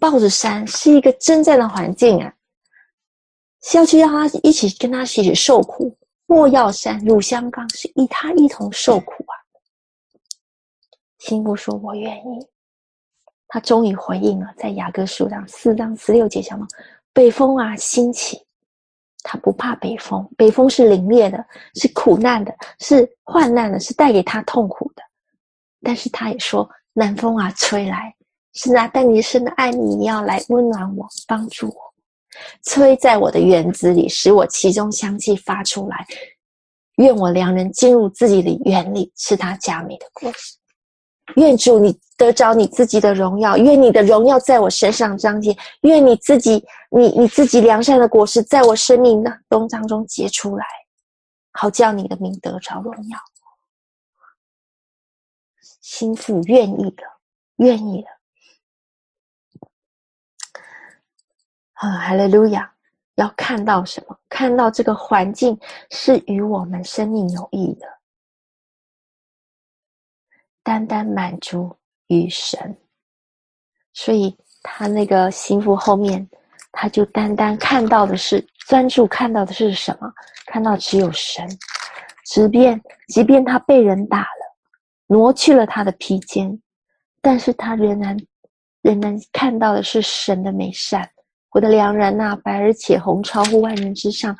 [0.00, 2.32] 豹子山是一个征战的环境啊，
[3.64, 5.94] 是要去让他一起跟他一起受苦。
[6.26, 9.34] 莫药山、乳香冈是与他一同受苦啊。
[11.18, 12.46] 新妇说：“我愿意。”
[13.48, 16.64] 他终于回应了，在雅各书上四章十六节讲到
[17.12, 18.45] ：“北风啊，兴起，
[19.28, 20.24] 他不怕北风。
[20.36, 25.02] 北风是凛冽的，是苦难的，是患难的，是带给他痛苦的。”
[25.82, 28.14] 但是他也说：“南风啊，吹来，
[28.54, 31.94] 是啊，但你神的爱你，你要来温暖我，帮助我，
[32.62, 36.06] 吹在我的园子里，使我其中香气发出来。
[36.96, 40.56] 愿我良人进入自己的园里，是他加美的果实。
[41.34, 45.54] 愿主你得着你自己的荣耀，愿你的荣耀在我身上彰显。
[45.80, 50.64] 愿你自己，你你自己良善的果实，在我生命的东当中结出来，
[51.52, 53.18] 好叫你的名得着荣耀。”
[55.82, 57.02] 心腹愿意的，
[57.56, 58.08] 愿意的。
[61.74, 62.72] 啊，哈利路亚！
[63.16, 64.18] 要看到什么？
[64.28, 65.58] 看到这个环境
[65.90, 67.86] 是与我们生命有益的，
[70.66, 71.72] 单单满足
[72.08, 72.76] 于神。
[73.94, 76.28] 所以他那个心腹后面，
[76.72, 80.12] 他就单单看到的是专注，看到的是什么？
[80.46, 81.48] 看到只有神。
[82.24, 84.26] 即便即便他被人打了。
[85.06, 86.60] 挪去了他的披肩，
[87.22, 88.16] 但是他仍然
[88.82, 91.08] 仍然看到的是神的美善。
[91.52, 94.36] 我的良人呐，白而且红，超乎万人之上。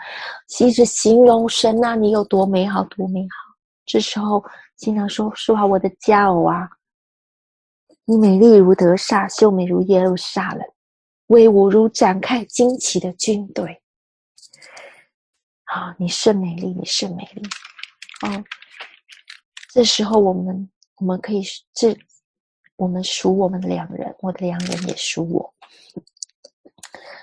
[0.49, 3.55] 其实形容神呐，你有多美好，多美好。
[3.87, 4.45] 这时候
[4.77, 6.69] 经常说说好我的佳偶啊，
[8.05, 10.63] 你美丽如德萨，秀美如耶路撒冷，
[11.29, 13.83] 威武如展开旌旗的军队。
[15.65, 17.43] 啊，你是美丽，你是美丽，
[18.27, 18.45] 哦。
[19.73, 21.43] 这时候，我们我们可以
[21.75, 21.97] 这，
[22.77, 25.55] 我们属我们的良人，我的良人也属我。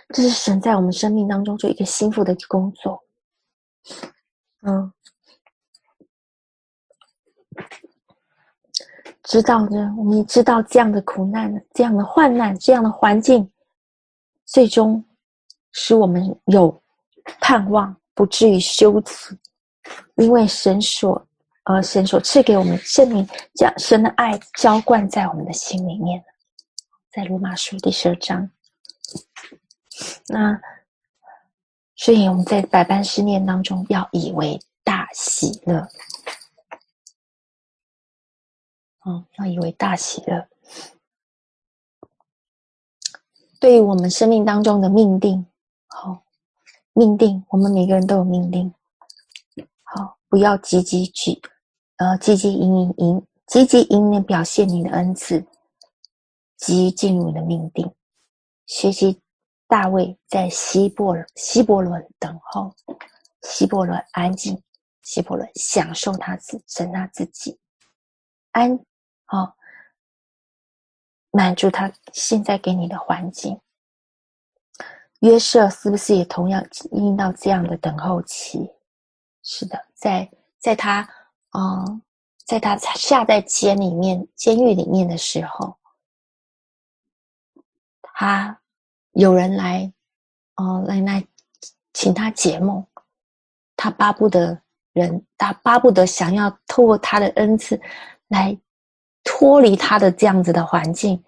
[0.09, 3.03] 这是神在我们生命当中做一个心腹的工作。
[4.61, 4.93] 嗯，
[9.23, 13.49] 知道呢，我们也知道这样的苦难、这样的患难、这样的环境，
[14.45, 15.03] 最终
[15.71, 16.81] 使我们有
[17.39, 19.37] 盼望，不至于羞耻，
[20.15, 21.25] 因为神所。
[21.65, 26.21] 呃神所赐给我们圣灵，将神的爱浇灌在我们的心里面，
[27.09, 28.49] 在罗马书第十二章。
[30.27, 30.59] 那
[31.95, 35.87] 所以我们在百般试炼当中，要以为大喜乐。
[39.05, 40.47] 嗯，要以为大喜乐。
[43.59, 45.45] 对于我们生命当中的命定，
[45.87, 46.23] 好，
[46.93, 48.73] 命定，我们每个人都有命定。
[49.83, 51.41] 好，不要积极举。
[51.97, 55.45] 呃，积极引引引，积极引领表现你的恩赐，
[56.57, 57.89] 急于进入你的命定。
[58.65, 59.21] 学习
[59.67, 62.73] 大卫在希伯希伯伦等候，
[63.43, 64.61] 希伯伦安静，
[65.03, 67.57] 希伯伦享受他自神他自己
[68.51, 68.77] 安
[69.33, 69.51] 哦，
[71.31, 73.59] 满足他现在给你的环境。
[75.21, 78.69] 约瑟是不是也同样经历到这样的等候期？
[79.41, 80.29] 是的，在
[80.59, 80.99] 在他
[81.49, 82.01] 啊、呃，
[82.45, 85.75] 在他下在监里面、监狱里面的时候，
[88.01, 88.59] 他
[89.13, 89.91] 有人来，
[90.57, 91.25] 哦、来来
[91.93, 92.85] 请他解梦，
[93.75, 94.61] 他巴不得
[94.91, 97.81] 人，他巴不得想要透过他的恩赐
[98.27, 98.55] 来
[99.23, 101.23] 脱离他的这样子的环境，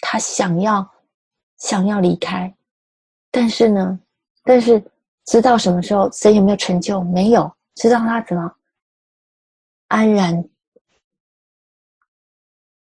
[0.00, 0.88] 他想要
[1.56, 2.54] 想要离开，
[3.30, 3.98] 但是呢，
[4.44, 4.82] 但是。
[5.30, 7.02] 知道什么时候神有没有成就？
[7.02, 8.50] 没有，知道他怎么
[9.88, 10.42] 安然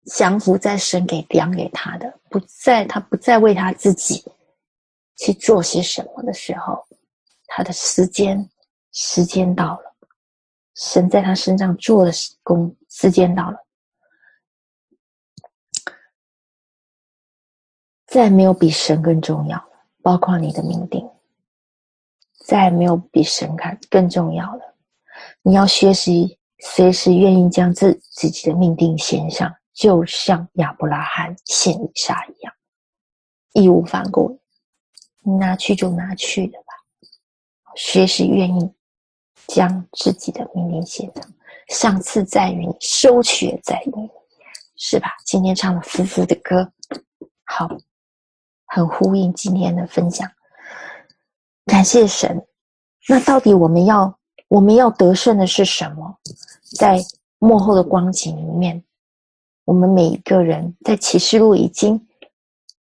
[0.04, 4.22] 降服在神给量给他的，不再他不再为他自己
[5.16, 6.86] 去做些什么的时候，
[7.46, 8.46] 他的时间
[8.92, 9.85] 时间到了，
[10.76, 12.12] 神在他身上做的
[12.42, 13.58] 工时间到了，
[18.06, 19.68] 再没有比神更重要了，
[20.02, 21.10] 包括你的命定。
[22.44, 24.76] 再也没有比神看更重要了。
[25.42, 32.54] 你要学习随时愿意将自自己的命定献上，就像亚伯拉罕献以撒一样，
[33.54, 34.40] 义无反顾。
[35.22, 36.66] 你拿去就拿去的吧。
[37.74, 38.72] 随时愿意
[39.48, 41.24] 将自己的命定献上，
[41.68, 44.08] 赏赐在于你，收取在于你，
[44.76, 45.08] 是吧？
[45.24, 46.70] 今天唱的福福的歌，
[47.44, 47.68] 好，
[48.66, 50.30] 很呼应今天的分享。
[51.64, 52.46] 感谢神。
[53.08, 54.18] 那到底我们要
[54.48, 56.18] 我们要得胜的是什么？
[56.76, 56.98] 在
[57.38, 58.82] 幕后的光景里面，
[59.64, 62.04] 我们每一个人在启示录已经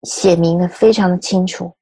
[0.03, 1.73] 写明的非常的清楚，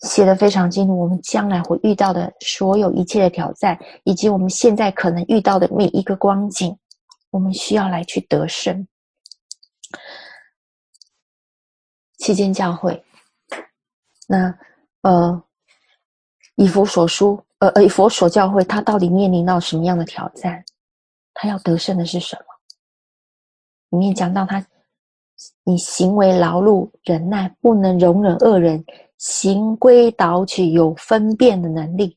[0.00, 0.98] 写的非常清楚。
[0.98, 6.76] 我们将来会遇到的所有一切的挑战，以及我们现在可能遇到的每一个光景，
[7.30, 8.86] 我们需要来去得胜。
[12.18, 13.04] 七间教会，
[14.26, 14.58] 那
[15.02, 15.42] 呃。
[16.60, 20.60] 以佛所书，呃呃，以佛所教会，他到底面临到什么样的挑战？
[21.34, 22.42] 他要得胜的是什么？
[23.90, 24.66] 里面讲到他，
[25.62, 28.84] 你行为劳碌忍耐，不能容忍恶人，
[29.18, 32.16] 行规蹈矩有分辨的能力。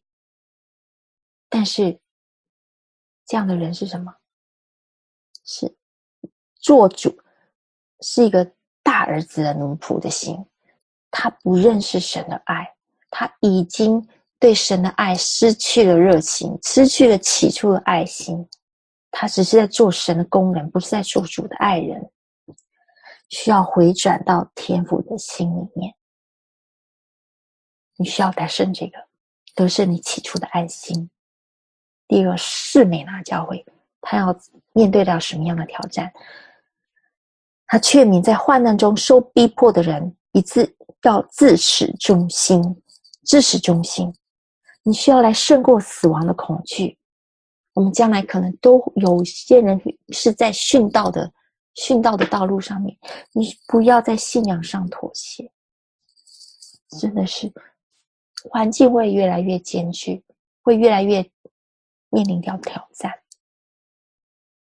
[1.49, 1.99] 但是，
[3.25, 4.13] 这样的人是什么？
[5.43, 5.75] 是
[6.55, 7.13] 做主，
[7.99, 8.49] 是一个
[8.81, 10.37] 大儿子的奴仆的心，
[11.11, 12.73] 他不认识神的爱，
[13.09, 14.07] 他已经。
[14.39, 18.49] 对神的爱失去了热情，失去了起初的爱心。
[19.11, 22.11] 他只是在做神的工人，不是在做主的爱人。
[23.29, 25.93] 需要回转到天父的心里面。
[28.01, 28.97] 你需要得胜这个，
[29.53, 31.07] 得胜你起初的爱心。
[32.07, 33.63] 第二个，士美拿教会，
[34.01, 34.35] 他要
[34.73, 36.11] 面对到什么样的挑战？
[37.67, 42.59] 他劝勉在患难中受逼迫的人，以致要自始忠心，
[43.23, 44.11] 自始忠心。
[44.81, 46.97] 你需要来胜过死亡的恐惧。
[47.73, 49.79] 我们将来可能都有些人
[50.09, 51.31] 是在殉道的
[51.75, 52.97] 殉道的道路上面，
[53.31, 55.51] 你不要在信仰上妥协。
[56.99, 57.49] 真的是，
[58.49, 60.23] 环境会越来越艰巨，
[60.61, 61.21] 会越来越
[62.09, 63.13] 面临到挑战。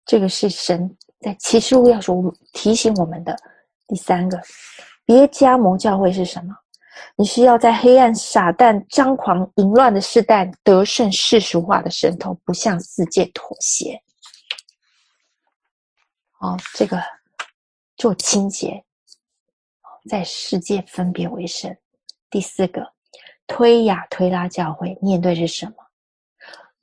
[0.05, 3.37] 这个是神在启示录要说提醒我们的
[3.87, 4.41] 第三个，
[5.05, 6.55] 别加盟教会是什么？
[7.17, 14.01] 你需要在黑暗、撒旦张狂、淫乱的世代得胜世俗化的神通，不向世界妥协。
[16.41, 17.01] 哦，这个
[17.97, 18.85] 做清洁，
[20.11, 21.77] 在世界分别为神。
[22.31, 22.93] 第四个，
[23.55, 25.75] 推雅推拉教会面对是什么？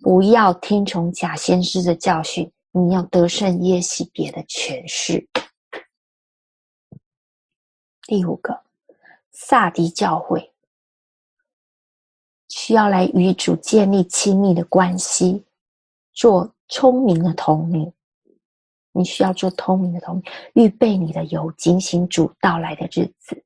[0.01, 5.27] 不要听从假先知的教训，你要得胜耶洗别的权势。
[8.03, 8.61] 第五个。
[9.31, 10.51] 撒迪教会
[12.49, 15.45] 需要来与主建立亲密的关系，
[16.13, 17.91] 做聪明的童女。
[18.91, 20.23] 你需要做聪明的童女，
[20.53, 23.41] 预备你的油，警醒主到来的日子，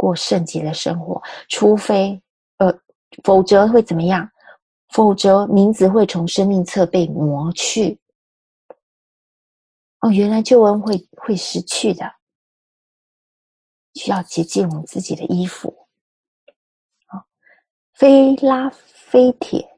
[0.00, 1.22] 过圣洁的生活。
[1.46, 2.18] 除非，
[2.56, 2.74] 呃，
[3.22, 4.26] 否则会怎么样？
[4.88, 8.00] 否则名字会从生命册被磨去。
[10.00, 12.10] 哦，原来救恩会会失去的。
[13.94, 15.86] 需要洁净我们自己的衣服，
[17.06, 17.26] 啊，
[17.92, 19.76] 非拉非铁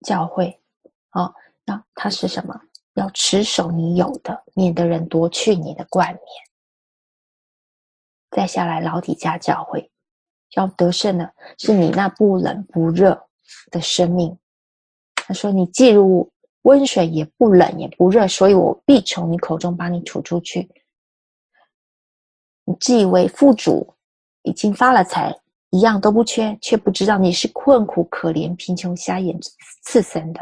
[0.00, 0.60] 教会，
[1.10, 1.32] 啊，
[1.64, 2.60] 那它是什么？
[2.94, 6.47] 要持守你有的，免得人夺去你的冠冕。
[8.30, 9.90] 再下来，老底嘉教会
[10.52, 13.28] 要得胜的是你那不冷不热
[13.70, 14.36] 的生命。
[15.14, 16.30] 他说：“你既如
[16.62, 20.70] 温水，也不冷也不热，所以我必从你口中把你吐出去。”
[22.64, 23.94] 你自以为富足，
[24.42, 25.34] 已经发了财，
[25.70, 29.38] 一样都不缺，却不知道你是困苦可怜、贫穷瞎眼
[29.82, 30.40] 赐生的。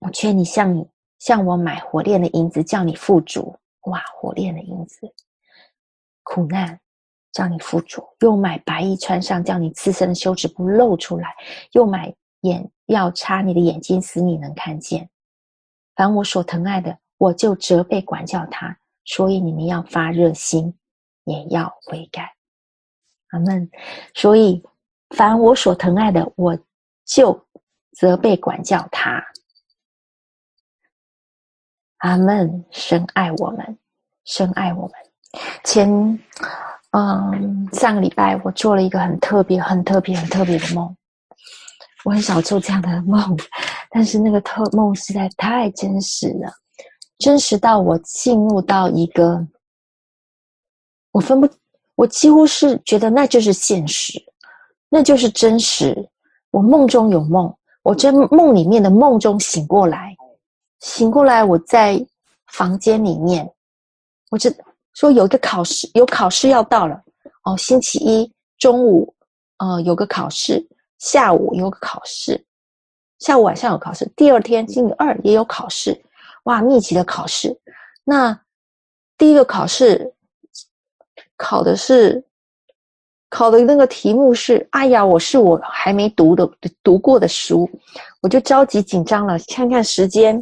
[0.00, 0.88] 我劝你向你
[1.18, 3.56] 向我买火炼的银子，叫你富足。
[3.82, 5.12] 哇，火炼的银子，
[6.22, 6.78] 苦难
[7.32, 11.28] 叫你富足；又买白衣穿上，叫你刺身的羞耻不露出来；
[11.72, 15.08] 又买眼药插你的眼睛，使你能看见。
[15.94, 18.78] 凡我所疼爱的，我就责备管教他。
[19.04, 20.78] 所以你们要发热心，
[21.24, 22.34] 也要悔改。
[23.28, 23.70] 阿门。
[24.14, 24.62] 所以
[25.10, 26.58] 凡我所疼爱的，我
[27.04, 27.46] 就
[27.92, 29.24] 责备管教他。
[31.98, 32.64] 阿门。
[32.70, 33.78] 深爱我们，
[34.24, 34.92] 深爱我们。
[35.64, 35.88] 前
[36.90, 40.94] 嗯，上个礼拜我做了一个很特别、很特别、很特别的梦。
[42.04, 43.38] 我很少做这样的梦，
[43.88, 46.52] 但是那个特梦实在太真实了，
[47.18, 49.46] 真实到我进入到一个，
[51.12, 51.48] 我分不，
[51.94, 54.20] 我几乎是觉得那就是现实，
[54.88, 55.96] 那就是真实。
[56.50, 60.14] 我梦中有梦，我在梦里面的梦中醒过来，
[60.80, 62.04] 醒过来我在
[62.48, 63.48] 房间里面，
[64.30, 64.52] 我这
[64.94, 67.00] 说有一个考试，有考试要到了
[67.44, 69.14] 哦，星期一中午，
[69.58, 70.66] 呃，有个考试。
[70.98, 72.40] 下午有个考试，
[73.18, 76.00] 下午晚上有考试，第二天星期二也有考试，
[76.44, 77.58] 哇，密集的考试。
[78.04, 78.40] 那
[79.18, 80.14] 第一个考试
[81.36, 82.24] 考的是
[83.28, 86.48] 考的那个题目是，哎呀，我是我还没读的
[86.84, 87.68] 读过的书，
[88.20, 90.36] 我就着急紧张了，看看时间，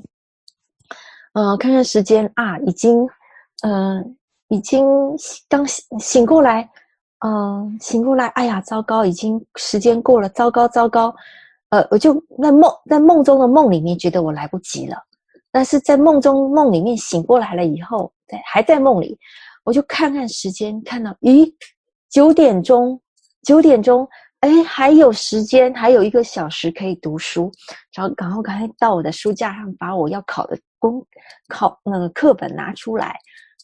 [1.32, 3.08] 嗯、看看时间啊，已经，
[3.62, 4.14] 嗯、
[4.50, 4.86] 已经
[5.48, 6.68] 刚醒醒过来。
[7.22, 11.14] 嗯，醒过来，哎呀，糟糕，已经时间过了，糟糕，糟糕，
[11.68, 14.96] 呃，我就在梦，在梦中的梦里面觉得我来不及了，
[15.52, 19.18] 但是在梦中梦里面醒过来了以后，在还在梦里，
[19.64, 21.52] 我就看看时间，看到，咦，
[22.08, 22.98] 九点钟，
[23.42, 24.08] 九点钟，
[24.40, 27.52] 哎，还有时间，还有一个小时可以读书，
[27.94, 31.06] 然后赶快赶快到我的书架上，把我要考的公
[31.48, 33.14] 考那个课本拿出来。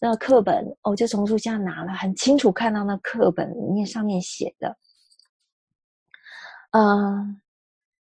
[0.00, 4.76] 那课本，我就从书架拿了，很清楚看到那课本里面上面写的，
[6.72, 7.40] 嗯，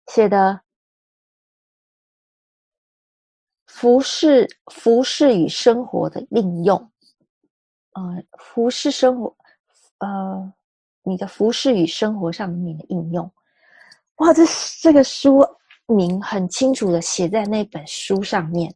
[0.08, 0.62] 写的
[3.68, 6.92] 服饰服饰与生活的应用，
[7.92, 9.36] 呃，服饰生活，
[9.98, 10.54] 呃，
[11.04, 13.30] 你的服饰与生活上面的应用，
[14.18, 14.44] 哇，这
[14.80, 15.46] 这个书
[15.88, 18.74] 名很清楚的写在那本书上面，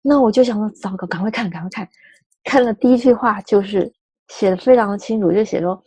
[0.00, 1.86] 那我就想说，糟糕，赶快看，赶快看。
[2.42, 3.92] 看了第一句话，就是
[4.28, 5.80] 写的非常的清楚，就写说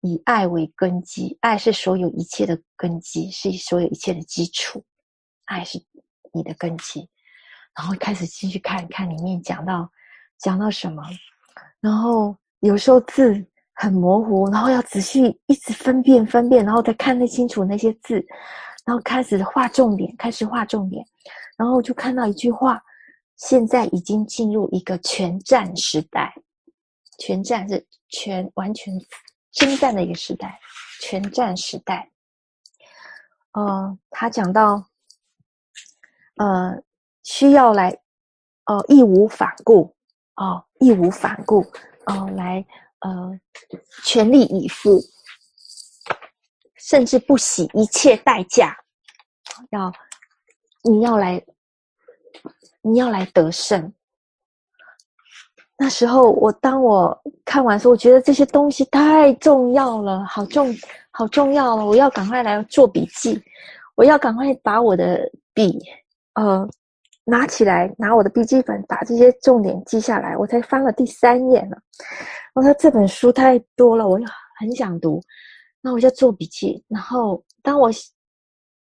[0.00, 4.82] 以爱为根基，爱是所有一切的根基，是所有一切的基础，
[5.44, 5.78] 爱是
[6.32, 7.08] 你的根基。
[7.76, 9.88] 然后开始继续看看里面讲到
[10.38, 11.02] 讲到什么，
[11.80, 13.44] 然后有时候字
[13.74, 18.14] 很模糊，然后要仔细一直分辨分辨，然后再看得清楚那些字，
[18.84, 21.04] 然后开始画重点，开始画重点，
[21.56, 22.82] 然后就看到一句话。
[23.40, 26.34] 现在已经进入一个全战时代，
[27.18, 28.94] 全战是全完全
[29.50, 30.60] 征战的一个时代，
[31.00, 32.10] 全战时代。
[33.52, 34.86] 呃，他讲到，
[36.36, 36.82] 呃，
[37.22, 37.90] 需要来，
[38.66, 39.96] 哦、呃，义无反顾，
[40.36, 41.62] 哦、义无反顾，
[42.04, 42.64] 哦、来，
[42.98, 43.40] 呃，
[44.04, 45.00] 全力以赴，
[46.76, 48.76] 甚至不惜一切代价，
[49.70, 49.90] 要，
[50.84, 51.42] 你要来。
[52.82, 53.92] 你要来得胜。
[55.76, 60.74] 那时候，我当我看完的时候，我觉得这些东西太重要了，好重，
[61.10, 61.84] 好重要了。
[61.86, 63.42] 我要赶快来做笔记，
[63.94, 65.20] 我要赶快把我的
[65.54, 65.78] 笔，
[66.34, 66.68] 呃，
[67.24, 70.36] 拿起来，拿我的笔记本，把这些重点记下来。
[70.36, 71.76] 我才翻了第三页呢。
[72.54, 74.18] 我说这本书太多了，我
[74.58, 75.18] 很想读，
[75.80, 76.84] 那我就做笔记。
[76.88, 77.90] 然后，当我。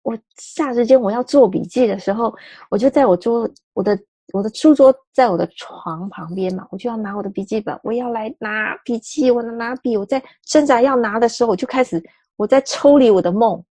[0.08, 2.34] 我下时间我要做笔记的时候，
[2.70, 3.98] 我就在我桌，我的
[4.32, 12.02] 我的书桌在我的床旁边嘛，我就要拿我的笔记本，我要来拿笔记，我拿笔，我在挣扎要拿的时候，我就开始
[12.36, 13.62] 我在抽离我的梦，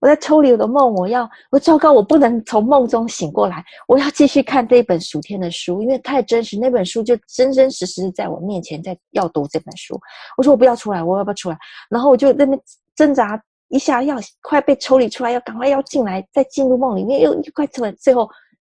[0.00, 9.98] 我在抽离我的梦，我要我糟糕，我不能从梦中醒过来，我要继续看这一本暑天的书，因为太真实，那本书就真真实实在我面前，在要读这本书。
[10.36, 11.56] 我说我不要出来，我要不要出来？
[11.88, 12.60] 然后我就在那边
[12.94, 13.42] 挣扎。
[13.68, 18.28] 一下要快被抽离出来，要赶快要进来，再进入梦里面，又又快出来，最后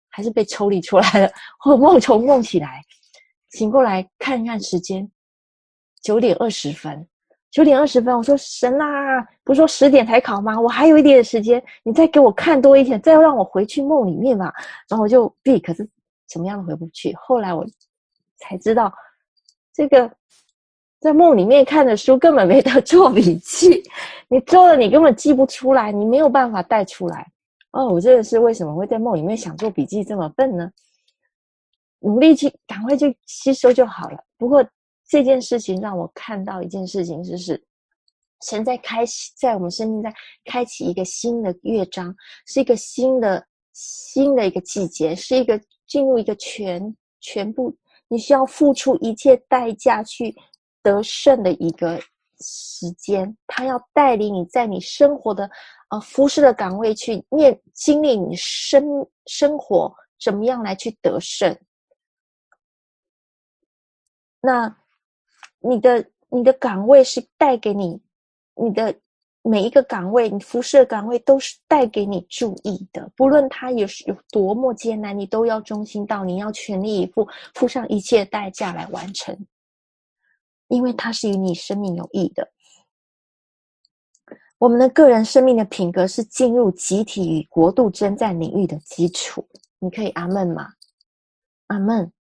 [0.10, 1.32] 还是被抽离出来了。
[1.60, 2.82] 或梦从梦起来，
[3.52, 5.10] 醒过来看一看时间，
[6.02, 7.08] 九点二十分，
[7.50, 8.16] 九点二十分。
[8.16, 10.60] 我说神啊，不是说十点才考吗？
[10.60, 14.54] 我还有一点时间，你再给我看多一点，再让我回去梦里面吧。
[14.88, 15.88] 然后我就闭，可是
[16.28, 17.16] 怎么样都回不去。
[17.16, 17.66] 后来我
[18.38, 18.94] 才知道，
[19.74, 20.12] 这个
[21.00, 23.82] 在梦里面看的书根本没得做笔记，
[24.28, 27.26] 你做了你根本记不出来，你没有办法带出来。
[27.72, 30.70] 哦，我这个是为什么会在梦里面想做笔记这么笨呢？
[32.00, 34.18] 努力去赶快去吸收就好了。
[34.38, 34.66] 不过
[35.08, 37.62] 这件事情让我看到一件事情，就是
[38.48, 40.14] 神在开启，在我们生命在
[40.46, 42.14] 开启一个新的乐章，
[42.46, 47.74] 是一个新的新的一个季节，是一个进入一个全全部，
[48.08, 50.36] 你需要付出一切代价去。
[50.82, 52.00] 得胜的一个
[52.40, 55.50] 时间，他要带领你在你生活的
[55.90, 58.84] 呃服事的岗位去面经历你生
[59.26, 59.94] 生活
[60.24, 61.58] 怎么样来去得胜。
[64.42, 64.74] 那
[65.60, 68.02] 你的你的岗位是带给你
[68.56, 68.96] 你的
[69.42, 79.38] 每一个岗位，你服事的岗位都是带给你注意的，不论他有有多么艰难，你都要忠心到，你要全力以赴，付上一切代价来完成。
[80.70, 82.50] 因为它是与你生命有益的。
[84.58, 89.46] 我们的个人生命的品格是进入集体与国度征战领域的基础。
[89.80, 90.68] 你可以阿门吗？
[91.68, 92.12] 阿门。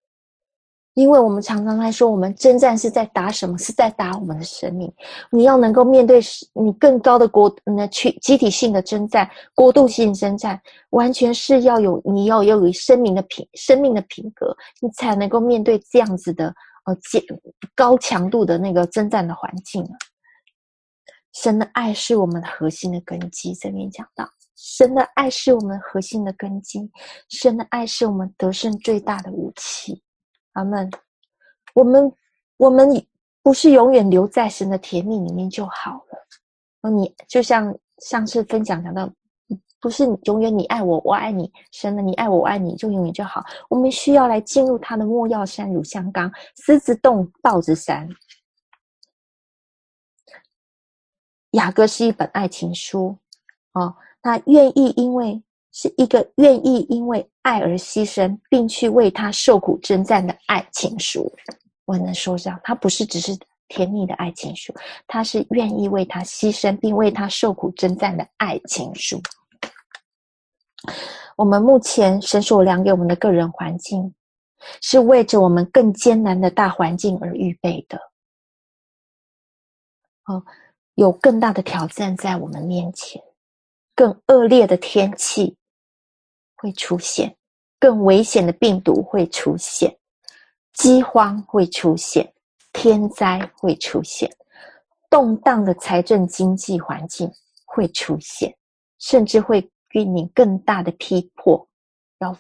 [0.96, 3.58] 因为我们常常来说，我们征战是在打什么？
[3.58, 4.92] 是在打我们的生命。
[5.32, 6.20] 你要能够面对
[6.54, 10.60] 你更高的国，那去集体性的征战、国度性征战，
[10.90, 16.54] 完全是要有你要有生命的品、生命的品格，你才能够面对这样子的。
[16.94, 17.38] 呃，
[17.76, 19.98] 高强度的那个征战的环境啊，
[21.34, 23.54] 神的爱是我们的核心的根基。
[23.54, 26.90] 这边讲到，神的爱是我们核心的根基，
[27.30, 30.04] 神的爱是我们得胜最大的武器。
[30.54, 30.90] 阿门。
[31.76, 32.12] 我们
[32.58, 32.90] 我们
[33.44, 36.28] 不是永远留在神的甜蜜里面就好了。
[36.82, 39.10] 哦，你就像上次分享讲到。
[39.82, 43.44] 不是永远你爱我，我爱你，神的你爱我，我爱你，就永远就好。
[43.70, 46.32] 我们需要来进入他的莫药山乳香冈，
[46.66, 48.08] 狮子洞豹子山。
[51.52, 53.18] 雅歌是一本爱情书
[53.74, 55.42] 哦，他愿意因为
[55.72, 61.32] 是一个愿意因为爱而牺牲，并去为他受苦征战的爱情书。
[61.86, 63.36] 我能说这样，他不是只是
[63.68, 64.74] 甜蜜的爱情书，
[65.08, 69.20] 他是愿意为他牺牲并为他受苦征战的爱情书。
[71.36, 74.14] 我们目前神所量给我们的个人环境，
[74.82, 77.98] 是为着我们更艰难的大环境而预备的。
[80.26, 80.44] 哦，
[80.96, 83.22] 有更大的挑战在我们面前，
[83.96, 85.56] 更恶劣的天气
[86.56, 87.36] 会出现，
[87.80, 89.98] 更危险的病毒会出现，
[90.74, 92.34] 饥荒会出现，
[92.74, 94.30] 天灾会出现，
[95.10, 97.32] 动荡的财政经济环境
[97.66, 98.54] 会出现，
[98.98, 99.70] 甚至会。
[99.90, 101.68] 给你更大的逼迫，
[102.20, 102.38] 要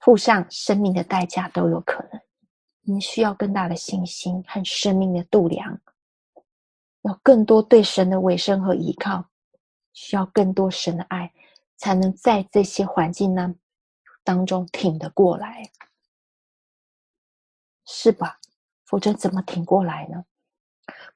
[0.00, 2.20] 付上生命的代价都有可能。
[2.82, 5.80] 你需要更大的信心和生命的度量，
[7.02, 9.24] 要更多对神的委身和依靠，
[9.92, 11.32] 需要更多神的爱，
[11.76, 13.54] 才能在这些环境呢
[14.22, 15.68] 当中挺得过来，
[17.86, 18.38] 是吧？
[18.84, 20.24] 否则怎么挺过来呢？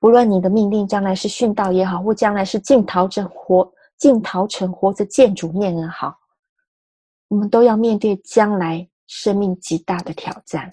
[0.01, 3.73] 不论你的命定将来是殉道也好，或将来是进逃着活。
[4.01, 6.19] 进逃城活着见主面也好，
[7.29, 10.71] 我们都要面对将来生命极大的挑战。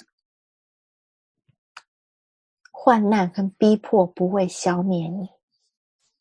[2.72, 5.28] 患难和逼迫不会消灭你，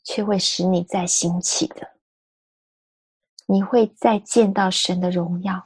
[0.02, 1.92] 却会使你再兴起的。
[3.46, 5.64] 你会再见到神的荣耀，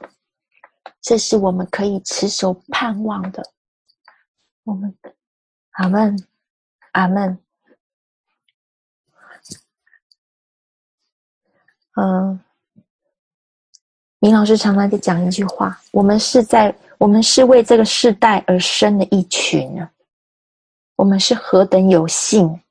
[1.01, 3.41] 这是我们可以持守盼望的。
[4.63, 4.95] 我们，
[5.71, 6.15] 阿门，
[6.91, 7.43] 阿门。
[11.95, 12.39] 嗯，
[14.19, 19.91] 明老师常常在讲一句话：“我们是在，我们是为这个世代而生的一群啊！
[20.95, 22.61] 我们是何等有幸，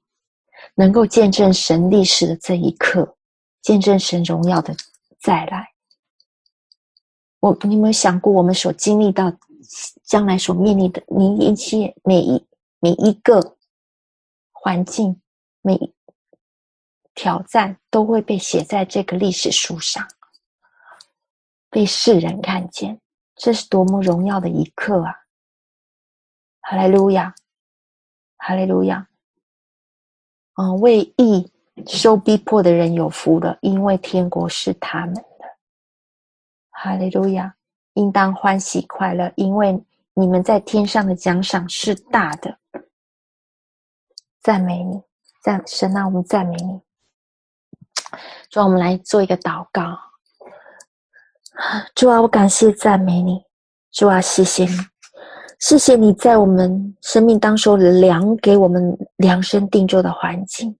[0.74, 3.16] 能够见证神历史的这一刻，
[3.60, 4.74] 见证神荣耀的
[5.20, 5.68] 再来。
[7.40, 9.30] 我，你有没有想过，我们所经历到
[10.04, 12.42] 将来所面临的你一切每一
[12.78, 13.56] 每一个
[14.52, 15.20] 环境，
[15.60, 15.92] 每一。”
[17.20, 20.08] 挑战都会被写在这个历史书上，
[21.68, 22.98] 被世人看见，
[23.36, 25.14] 这是多么荣耀的一刻啊！
[26.62, 27.34] 哈利路亚，
[28.38, 29.06] 哈利路亚！
[30.54, 31.52] 嗯，为义
[31.86, 35.22] 受逼迫的人有福了，因为天国是他们的。
[36.70, 37.54] 哈利路亚！
[37.92, 39.78] 应当欢喜快乐，因为
[40.14, 42.58] 你们在天上的奖赏是大的。
[44.40, 45.02] 赞美你，
[45.42, 46.06] 赞神啊！
[46.06, 46.80] 我们赞美你。
[48.50, 49.98] 主啊，我们来做一个祷告。
[51.94, 53.40] 主啊，我感谢赞美你。
[53.92, 54.76] 主啊，谢谢你。
[55.58, 60.74] 谢谢你在我们生命当中量给我们量身定做的环境。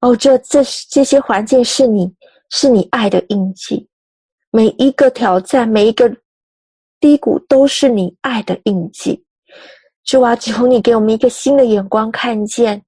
[0.00, 2.10] 哦，这这这些环境是你
[2.48, 3.86] 是你爱的印记，
[4.50, 6.10] 每一个挑战，每一个
[6.98, 9.22] 低谷都是你爱的印记。
[10.04, 12.82] 主啊，求你给我们一个新的眼光看见。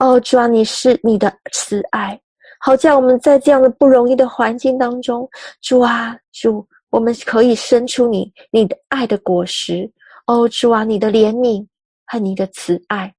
[0.00, 2.20] 哦，主啊，你是你的慈爱，
[2.60, 5.28] 好叫我们在这样的不容易的环境当中，
[5.60, 9.90] 主啊，主，我们可以生出你你的爱的果实。
[10.26, 11.66] 哦，主啊，你的怜悯
[12.06, 13.14] 和你的慈爱，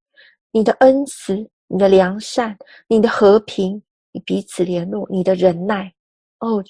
[0.52, 1.50] 你的恩慈。
[1.72, 2.58] 你的良善，
[2.88, 3.80] 你的和平，
[4.12, 5.94] 你彼此联络，你的忍耐，
[6.40, 6.64] 哦，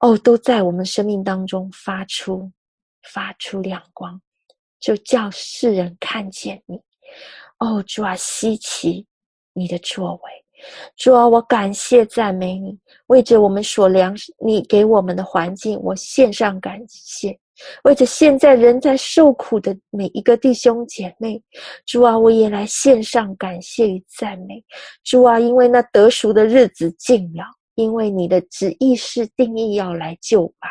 [0.00, 2.52] 哦，都在我们生命当中发出，
[3.14, 4.20] 发出亮光，
[4.78, 6.78] 就叫世人看见你。
[7.60, 9.06] 哦，主啊，稀奇
[9.54, 10.44] 你的作为，
[10.96, 17.38] 主啊，我感谢赞美你，为着我们所量你给我们的环境，我献上感谢。
[17.82, 21.42] 为着现在仍在受苦的每一个弟兄姐妹，
[21.86, 24.62] 主啊，我也来献上感谢与赞美。
[25.02, 27.44] 主啊，因为那得赎的日子近了，
[27.74, 30.68] 因为你的旨意是定义要来救拔。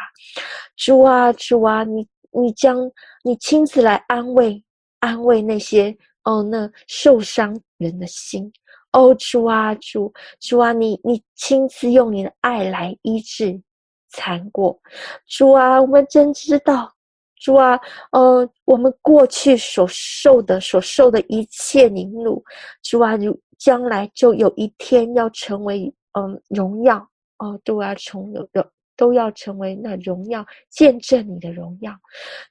[0.77, 2.77] 主啊，主啊，你你将
[3.22, 4.64] 你亲自来安慰
[4.99, 5.93] 安慰那些
[6.23, 8.49] 哦那受伤人的心。
[8.91, 13.61] 哦，主啊，主主啊，你你亲自用你的爱来医治。
[14.09, 14.80] 残过，
[15.27, 16.89] 主啊，我们真知道，
[17.35, 17.77] 主啊，
[18.14, 22.41] 呃，我们过去所受的、所受的一切凌辱，
[22.81, 26.97] 主啊，如将来就有一天要成为，嗯、荣耀，
[27.38, 31.93] 哦、呃，都要成有的，都要成为那荣耀，见证你的荣耀，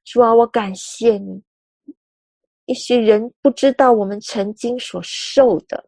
[0.04, 1.42] 主啊，我感谢你。
[2.66, 5.82] 一些人不知道我们曾经所受的，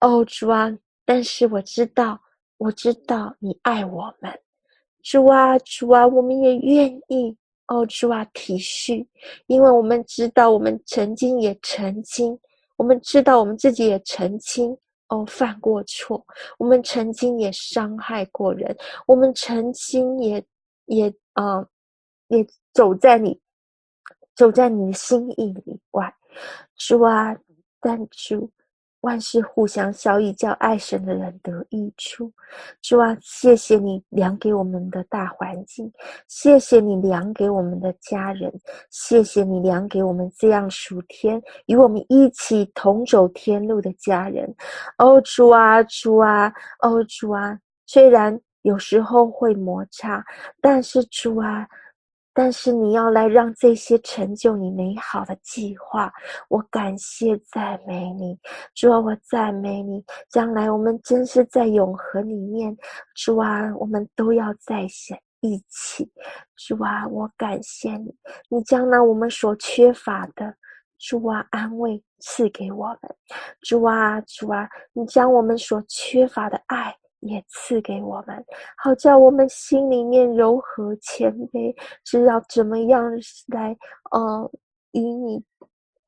[0.00, 0.72] 哦，主啊，
[1.04, 2.20] 但是我知道，
[2.58, 4.32] 我知道你爱我们。
[5.02, 9.06] 主啊，主啊，我们也愿意哦，主啊，体恤，
[9.46, 12.36] 因为我们知道，我们曾经也曾经，
[12.76, 14.76] 我们知道我们自己也曾经
[15.08, 16.24] 哦犯过错，
[16.58, 18.76] 我们曾经也伤害过人，
[19.06, 20.44] 我们曾经也
[20.86, 21.64] 也啊、
[22.28, 23.38] 也走在你
[24.36, 26.14] 走在你的心意以外，
[26.76, 27.34] 主啊，
[27.80, 28.48] 但主。
[29.02, 32.32] 万事互相效益，叫爱神的人得益处。
[32.82, 35.92] 主啊，谢谢你量给我们的大环境，
[36.26, 38.52] 谢谢你量给我们的家人，
[38.90, 44.52] 谢谢你量给我们这样属天与我们一起同走天路的家人。
[44.98, 47.56] 哦，主啊，主啊，哦，主啊，
[47.86, 50.24] 虽然有时候会摩擦，
[50.60, 51.68] 但是主啊。
[52.36, 56.12] 但是你要来让这些成就你美好的计划，
[56.50, 58.38] 我感谢赞美你，
[58.74, 60.04] 主啊，我赞美你。
[60.28, 62.76] 将来我们真是在永恒里面，
[63.14, 64.82] 主啊，我们都要在
[65.40, 66.12] 一起。
[66.56, 68.14] 主啊，我感谢你，
[68.50, 70.54] 你将那我们所缺乏的，
[70.98, 73.16] 主啊，安慰赐给我们。
[73.62, 76.94] 主啊，主啊，你将我们所缺乏的爱。
[77.26, 78.44] 也赐给我们，
[78.76, 81.74] 好叫我们心里面柔和谦卑，
[82.04, 83.10] 知道怎么样
[83.48, 83.76] 来，
[84.10, 84.50] 呃，
[84.92, 85.42] 与你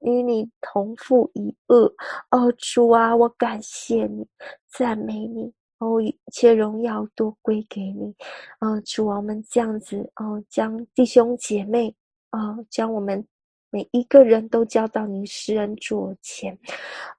[0.01, 1.93] 与你同负一轭。
[2.31, 4.27] 哦，主啊，我感谢你，
[4.69, 5.53] 赞美你。
[5.79, 8.15] 哦，一切荣耀都归给你。
[8.61, 11.95] 哦，主啊，我们这样子，哦，将弟兄姐妹，
[12.33, 13.25] 哦，将我们
[13.71, 16.59] 每一个人都交到你施恩座前。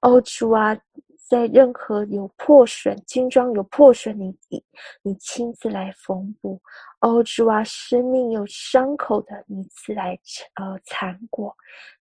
[0.02, 0.76] 哦，主啊。
[1.30, 4.60] 在任何有破损、精装有破损，你你
[5.00, 6.60] 你亲自来缝补；
[6.98, 10.18] 哦，主啊，生命有伤口的，你自来
[10.56, 11.56] 呃缠裹。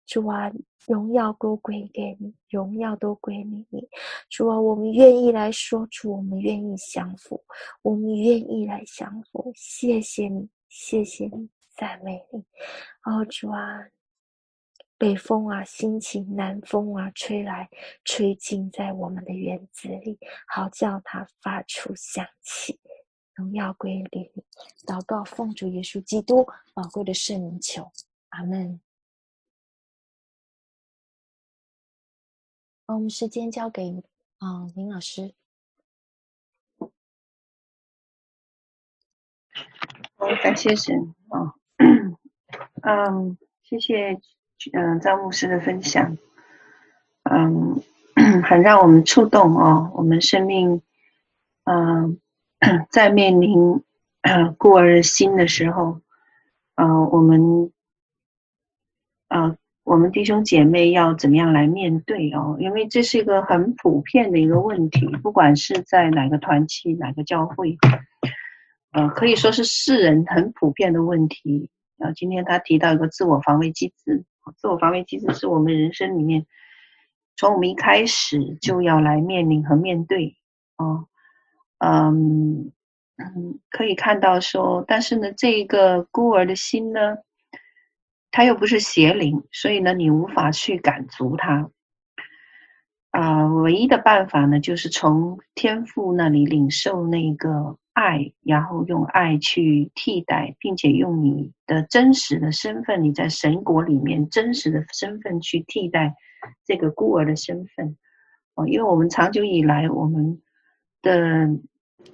[0.08, 0.52] 主啊，
[0.88, 3.64] 荣耀都归给你，荣耀都归你。
[3.70, 3.88] 你
[4.32, 7.40] 主啊，我们愿意来说主，我们愿意降服，
[7.84, 9.52] 我们愿意来降服。
[9.56, 11.48] 谢谢你，谢谢你，
[11.78, 12.40] 赞美你。
[13.04, 13.86] 哦，主啊。
[15.00, 17.70] 北风啊，兴起；南风啊，吹来，
[18.04, 22.78] 吹进在我们的园子里，好叫它发出香气。
[23.34, 24.44] 荣耀归给你。
[24.86, 27.90] 祷告，奉主耶稣基督宝贵的圣名求，
[28.28, 28.82] 阿门。
[32.86, 34.04] 好，我们时间交给
[34.40, 35.34] 啊、林老师。
[40.18, 41.56] 好，感谢神啊，
[42.84, 44.20] 嗯，谢谢。
[44.74, 46.18] 嗯，张牧师的分享，
[47.24, 47.82] 嗯，
[48.44, 49.90] 很让我们触动哦。
[49.96, 50.82] 我们生命，
[51.64, 52.20] 嗯，
[52.92, 53.82] 在面临
[54.58, 56.02] 孤儿心的时候，
[56.76, 57.72] 嗯，我们，
[59.30, 59.56] 啊，
[59.86, 62.58] 我们弟兄姐妹要怎么样来面对哦？
[62.60, 67.78] 因为这是一个很普遍的一个问题，不管是在哪个团体、哪个教会，
[68.92, 71.70] 呃，可以说是世人很普遍的问题。
[71.98, 74.26] 然后，今天他提到一个自我防卫机制。
[74.58, 76.46] 自我防卫机制是我们人生里面
[77.36, 80.38] 从我们一开始就要来面临和面对
[80.78, 81.08] 哦，
[81.80, 82.72] 嗯
[83.18, 87.18] 嗯，可以看到说，但是呢，这一个孤儿的心呢，
[88.32, 91.70] 他又不是邪灵，所以呢，你无法去赶足他。
[93.12, 106.16] 啊、唯一的办法呢，就是从天父那里领受那个爱，然后用爱去替代，并且用你的真实的身份，你在神国里面真实的身份去替代
[106.66, 107.98] 这个孤儿的身份。
[108.56, 110.42] 哦，因为我们长久以来，我们
[111.02, 111.50] 的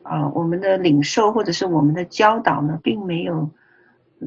[0.01, 3.51] 啊、我们的领受或者是我们的教导呢，并没有，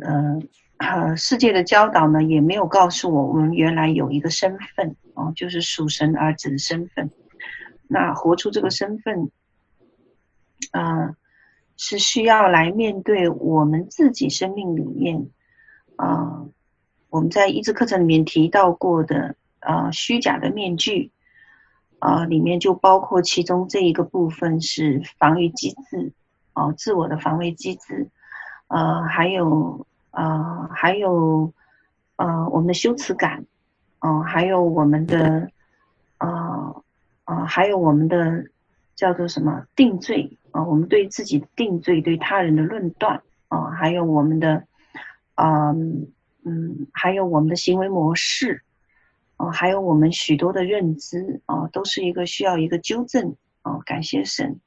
[0.01, 0.39] 呃。
[0.78, 7.10] 呃，世界的教导呢，也没有告诉我，我们原来有一个身份哦，就是属神儿子的身份。
[7.89, 9.28] 那活出这个身份，
[10.70, 11.16] 啊、
[11.78, 15.30] 是需要来面对我们自己生命里面
[15.96, 16.44] 啊、
[17.09, 21.10] 我们在医治课程里面提到过的啊、虚假的面具
[21.98, 26.12] 啊、里面就包括其中这一个部分是防御机制
[26.52, 28.10] 哦、自我的防卫机制，
[28.66, 29.86] 呃，还有。
[30.10, 31.52] 啊、呃，还有，
[32.16, 33.44] 呃，我们的羞耻感，
[34.00, 35.50] 嗯、呃，还有我们的，
[36.16, 36.82] 呃，
[37.26, 38.46] 呃，还有我们的
[38.96, 44.65] 叫做什么定罪啊、我们对自己的定罪，对他人的论断啊、还有我们的，
[45.35, 48.62] 啊、嗯，还有我们的行为模式，
[49.37, 54.61] 啊、还有我们许多的认知啊、都是一个需要一个纠正啊、感谢神、